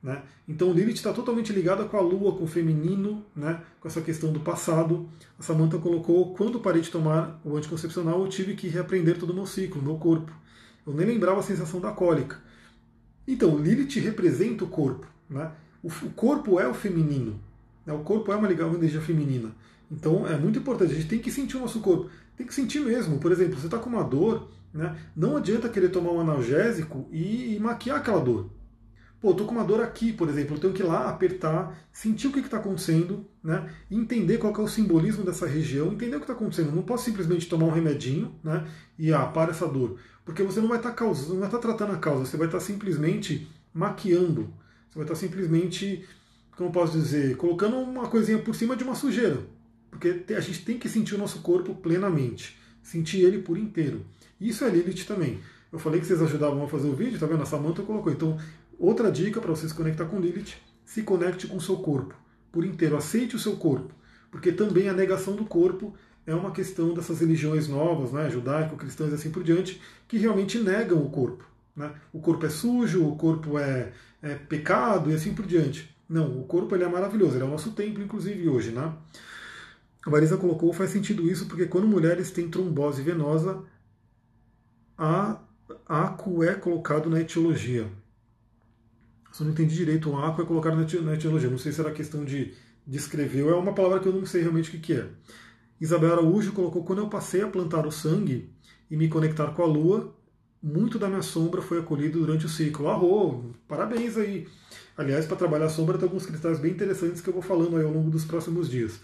[0.02, 0.22] Né?
[0.46, 3.60] Então Lilith está totalmente ligada com a lua, com o feminino, né?
[3.80, 5.08] com essa questão do passado.
[5.38, 9.34] A Samantha colocou: quando parei de tomar o anticoncepcional, eu tive que reaprender todo o
[9.34, 10.32] meu ciclo, meu corpo.
[10.86, 12.40] Eu nem lembrava a sensação da cólica.
[13.26, 15.06] Então, Lilith representa o corpo.
[15.28, 15.50] Né?
[15.82, 17.38] O, o corpo é o feminino.
[17.84, 17.92] Né?
[17.92, 19.54] O corpo é uma ligação energia feminina.
[19.90, 22.10] Então é muito importante, a gente tem que sentir o nosso corpo.
[22.36, 23.18] Tem que sentir mesmo.
[23.18, 24.94] Por exemplo, você está com uma dor, Né?
[25.16, 28.50] Não adianta querer tomar um analgésico e, e maquiar aquela dor.
[29.20, 32.28] Pô, tô com uma dor aqui, por exemplo, eu tenho que ir lá apertar, sentir
[32.28, 33.68] o que está acontecendo, né?
[33.90, 36.68] entender qual é o simbolismo dessa região, entender o que está acontecendo.
[36.68, 38.64] Eu não posso simplesmente tomar um remedinho né?
[38.96, 39.98] e ah, para essa dor.
[40.24, 42.36] Porque você não vai estar tá causando, não vai estar tá tratando a causa, você
[42.36, 44.54] vai estar tá simplesmente maquiando.
[44.88, 46.06] Você vai estar tá simplesmente,
[46.56, 49.40] como posso dizer, colocando uma coisinha por cima de uma sujeira.
[49.90, 54.06] Porque a gente tem que sentir o nosso corpo plenamente, sentir ele por inteiro.
[54.40, 55.40] Isso é Lilith também.
[55.72, 57.42] Eu falei que vocês ajudavam a fazer o vídeo, tá vendo?
[57.42, 58.12] A Samanta colocou.
[58.12, 58.38] Então,
[58.78, 60.54] outra dica para você se conectar com Lilith,
[60.84, 62.14] se conecte com o seu corpo
[62.50, 62.96] por inteiro.
[62.96, 63.94] Aceite o seu corpo.
[64.30, 65.94] Porque também a negação do corpo
[66.26, 71.02] é uma questão dessas religiões novas, né, judaico-cristãs e assim por diante, que realmente negam
[71.02, 71.44] o corpo.
[71.74, 71.90] Né?
[72.12, 75.94] O corpo é sujo, o corpo é, é pecado e assim por diante.
[76.08, 78.70] Não, o corpo ele é maravilhoso, ele é o nosso templo, inclusive, hoje.
[78.70, 78.92] Né?
[80.04, 83.62] A Marisa colocou, faz sentido isso, porque quando mulheres têm trombose venosa,
[84.96, 85.38] a
[85.86, 87.88] aco é colocado na etiologia.
[89.38, 91.48] Só não entendi direito, o aco é colocado na etiologia.
[91.48, 94.68] Não sei se era questão de, descrever, é uma palavra que eu não sei realmente
[94.68, 95.06] o que, que é.
[95.80, 98.52] Isabel Araújo colocou: quando eu passei a plantar o sangue
[98.90, 100.12] e me conectar com a lua,
[100.60, 102.88] muito da minha sombra foi acolhido durante o ciclo.
[102.88, 104.48] Arro, parabéns aí.
[104.96, 107.84] Aliás, para trabalhar a sombra tem alguns cristais bem interessantes que eu vou falando aí
[107.84, 108.98] ao longo dos próximos dias.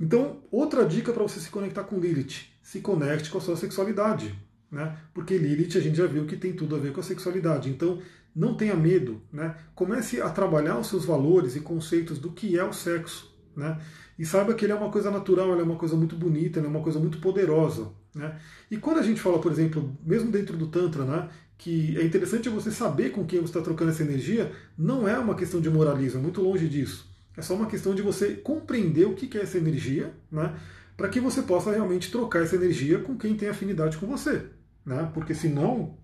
[0.00, 4.38] Então, outra dica para você se conectar com Lilith: se conecte com a sua sexualidade.
[4.74, 4.92] Né?
[5.14, 7.70] Porque Lilith a gente já viu que tem tudo a ver com a sexualidade.
[7.70, 8.02] Então,
[8.34, 9.22] não tenha medo.
[9.32, 9.54] Né?
[9.72, 13.32] Comece a trabalhar os seus valores e conceitos do que é o sexo.
[13.56, 13.80] Né?
[14.18, 16.66] E saiba que ele é uma coisa natural, ele é uma coisa muito bonita, ele
[16.66, 17.92] é uma coisa muito poderosa.
[18.12, 18.36] Né?
[18.68, 22.48] E quando a gente fala, por exemplo, mesmo dentro do Tantra, né, que é interessante
[22.48, 26.18] você saber com quem você está trocando essa energia, não é uma questão de moralismo,
[26.18, 27.08] é muito longe disso.
[27.36, 30.52] É só uma questão de você compreender o que é essa energia, né,
[30.96, 34.46] para que você possa realmente trocar essa energia com quem tem afinidade com você
[34.84, 35.10] né?
[35.12, 35.96] porque senão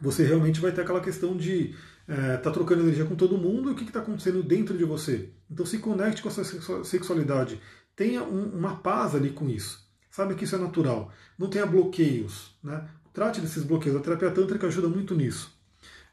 [0.00, 1.74] você realmente vai ter aquela questão de
[2.08, 5.30] é, tá trocando energia com todo mundo e o que está acontecendo dentro de você.
[5.50, 7.60] Então se conecte com a sua sexualidade,
[7.94, 9.86] tenha um, uma paz ali com isso.
[10.10, 11.12] Sabe que isso é natural.
[11.38, 12.56] Não tenha bloqueios.
[12.62, 12.88] Né?
[13.12, 13.98] Trate desses bloqueios.
[13.98, 15.54] A terapia tântrica ajuda muito nisso.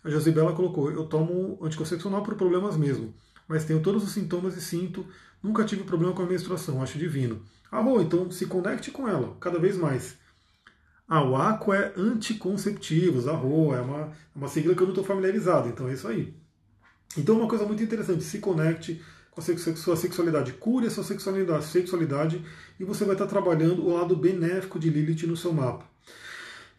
[0.03, 3.13] A Josibela colocou: Eu tomo anticoncepcional por problemas mesmo,
[3.47, 5.05] mas tenho todos os sintomas e sinto.
[5.41, 7.41] Nunca tive problema com a menstruação, acho divino.
[7.71, 10.17] Ah, bom, então se conecte com ela cada vez mais.
[11.16, 15.03] Ah, o ACO é anticonceptivos, a é uma, é uma sigla que eu não estou
[15.03, 16.34] familiarizado, então é isso aí.
[17.16, 18.99] Então, uma coisa muito interessante, se conecte
[19.30, 22.43] com a sua sexualidade, cure a sua sexualidade, sexualidade
[22.80, 25.86] e você vai estar trabalhando o lado benéfico de Lilith no seu mapa.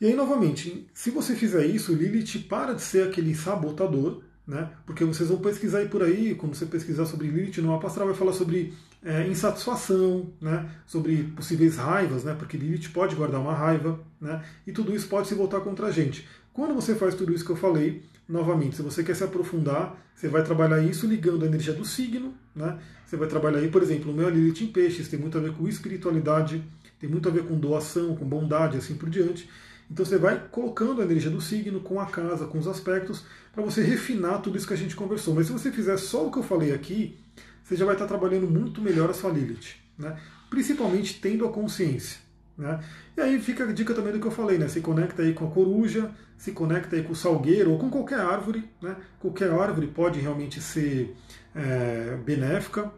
[0.01, 4.69] E aí, novamente, se você fizer isso, Lilith para de ser aquele sabotador, né?
[4.85, 8.09] Porque vocês vão pesquisar aí por aí, quando você pesquisar sobre Lilith no mapa astral,
[8.09, 8.75] vai falar sobre
[9.05, 10.69] é, insatisfação, né?
[10.87, 12.35] sobre possíveis raivas, né?
[12.37, 14.43] porque Lilith pode guardar uma raiva, né?
[14.67, 16.27] e tudo isso pode se voltar contra a gente.
[16.53, 20.29] Quando você faz tudo isso que eu falei, novamente, se você quer se aprofundar, você
[20.29, 22.79] vai trabalhar isso ligando a energia do signo, né?
[23.05, 25.53] Você vai trabalhar aí, por exemplo, o meu Lilith em peixes tem muito a ver
[25.53, 26.65] com espiritualidade,
[26.99, 29.51] tem muito a ver com doação, com bondade, assim por diante.
[29.91, 33.63] Então você vai colocando a energia do signo com a casa, com os aspectos, para
[33.63, 35.35] você refinar tudo isso que a gente conversou.
[35.35, 37.19] Mas se você fizer só o que eu falei aqui,
[37.65, 39.75] você já vai estar trabalhando muito melhor a sua Lilith.
[39.99, 40.17] Né?
[40.51, 42.19] Principalmente tendo a consciência.
[42.57, 42.79] Né?
[43.17, 44.69] E aí fica a dica também do que eu falei, né?
[44.69, 48.21] Se conecta aí com a coruja, se conecta aí com o salgueiro ou com qualquer
[48.21, 48.69] árvore.
[48.81, 48.95] Né?
[49.19, 51.17] Qualquer árvore pode realmente ser
[51.55, 52.93] é, benéfica.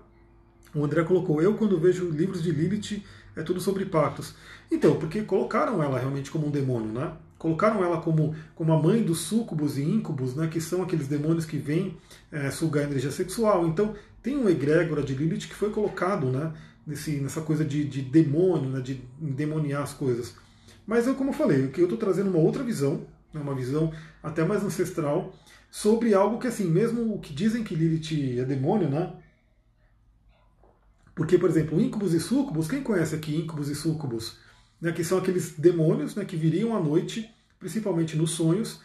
[0.74, 3.02] O André colocou, eu quando vejo livros de Lilith
[3.34, 4.34] é tudo sobre pactos.
[4.70, 7.12] Então, porque colocaram ela realmente como um demônio, né?
[7.38, 10.48] Colocaram ela como, como a mãe dos súcubos e íncubos, né?
[10.48, 11.96] Que são aqueles demônios que vêm
[12.32, 13.66] é, sugar energia sexual.
[13.66, 13.94] Então,
[14.26, 16.52] tem um egrégora de Lilith que foi colocado, né?
[16.84, 20.34] Nesse, nessa coisa de, de demônio, né, de endemoniar as coisas.
[20.84, 24.44] Mas eu, como eu falei, eu estou trazendo uma outra visão, né, uma visão até
[24.44, 25.32] mais ancestral,
[25.70, 29.12] sobre algo que, assim, mesmo o que dizem que Lilith é demônio, né?
[31.14, 34.38] Porque, por exemplo, íncubos e súcubos, quem conhece aqui íncubos e súcubos?
[34.80, 38.80] Né, que são aqueles demônios né, que viriam à noite, principalmente nos sonhos,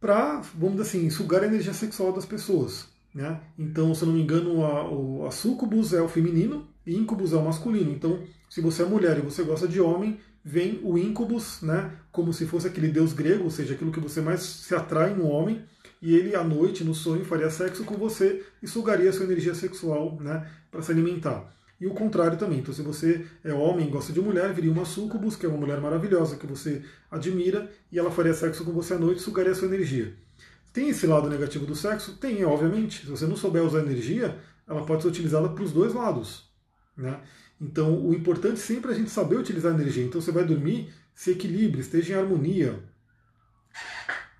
[0.00, 2.95] para, vamos dizer assim, sugar a energia sexual das pessoas.
[3.16, 3.40] Né?
[3.58, 7.36] Então, se eu não me engano, a, a sucubus é o feminino e incubus é
[7.36, 7.90] o masculino.
[7.90, 12.30] Então, se você é mulher e você gosta de homem, vem o incubus, né, como
[12.30, 15.64] se fosse aquele deus grego, ou seja, aquilo que você mais se atrai no homem,
[16.02, 20.18] e ele à noite, no sonho, faria sexo com você e sugaria sua energia sexual
[20.20, 21.50] né, para se alimentar.
[21.80, 22.58] E o contrário também.
[22.58, 25.58] Então, se você é homem e gosta de mulher, viria uma sucubus, que é uma
[25.58, 29.54] mulher maravilhosa que você admira, e ela faria sexo com você à noite e sugaria
[29.54, 30.14] sua energia.
[30.76, 32.18] Tem esse lado negativo do sexo?
[32.18, 33.00] Tem, obviamente.
[33.00, 36.50] Se você não souber usar energia, ela pode ser utilizada para os dois lados.
[36.94, 37.18] Né?
[37.58, 40.04] Então, o importante sempre é a gente saber utilizar a energia.
[40.04, 42.78] Então, você vai dormir, se equilibre, esteja em harmonia.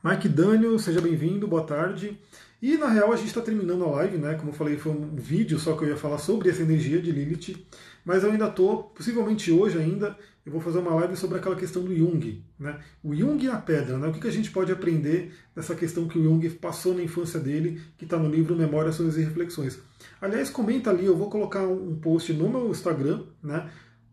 [0.05, 2.21] Mike Daniel, seja bem-vindo, boa tarde.
[2.61, 4.35] E na real a gente está terminando a live, né?
[4.35, 7.13] Como eu falei, foi um vídeo só que eu ia falar sobre essa energia de
[7.13, 7.67] Lilith,
[8.05, 10.15] mas eu ainda estou, possivelmente hoje ainda,
[10.47, 12.79] eu vou fazer uma live sobre aquela questão do Jung, né?
[13.03, 14.07] O Jung e a pedra, né?
[14.07, 17.81] O que, a gente pode aprender dessa questão que o Jung passou na infância dele,
[17.99, 19.81] que está no livro Memórias, Sonhos e Reflexões.
[20.21, 23.69] Aliás, comenta ali, eu vou colocar um post no meu Instagram, né?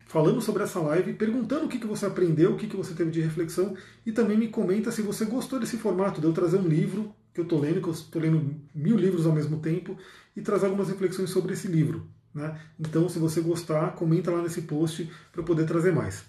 [0.08, 3.12] falando sobre essa live, perguntando o que, que você aprendeu, o que, que você teve
[3.12, 3.76] de reflexão
[4.06, 7.40] e também me comenta se você gostou desse formato, de eu trazer um livro que
[7.40, 9.98] eu estou lendo, que eu estou lendo mil livros ao mesmo tempo
[10.36, 12.08] e trazer algumas reflexões sobre esse livro.
[12.34, 12.60] Né?
[12.80, 16.24] Então, se você gostar, comenta lá nesse post para eu poder trazer mais.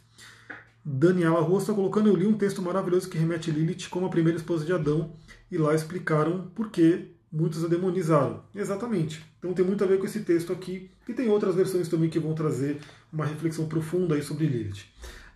[0.84, 4.36] Daniela Rosa está colocando, eu li um texto maravilhoso que remete Lilith como a primeira
[4.36, 5.12] esposa de Adão
[5.50, 8.42] e lá explicaram por que muitos a demonizaram.
[8.54, 9.24] Exatamente.
[9.38, 12.18] Então tem muito a ver com esse texto aqui, e tem outras versões também que
[12.18, 12.78] vão trazer
[13.12, 14.84] uma reflexão profunda aí sobre Lilith.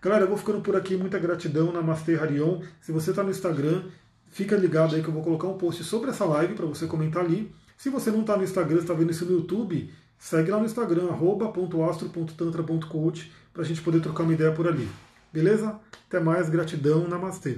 [0.01, 2.61] Galera, eu vou ficando por aqui, muita gratidão, Namastê Harion.
[2.79, 3.83] Se você está no Instagram,
[4.29, 7.25] fica ligado aí que eu vou colocar um post sobre essa live para você comentar
[7.25, 7.51] ali.
[7.75, 11.07] Se você não está no Instagram, está vendo isso no YouTube, segue lá no Instagram,
[11.07, 14.87] arroba.astro.tantra.coach, para a gente poder trocar uma ideia por ali.
[15.33, 15.79] Beleza?
[16.07, 17.57] Até mais, gratidão, namastê.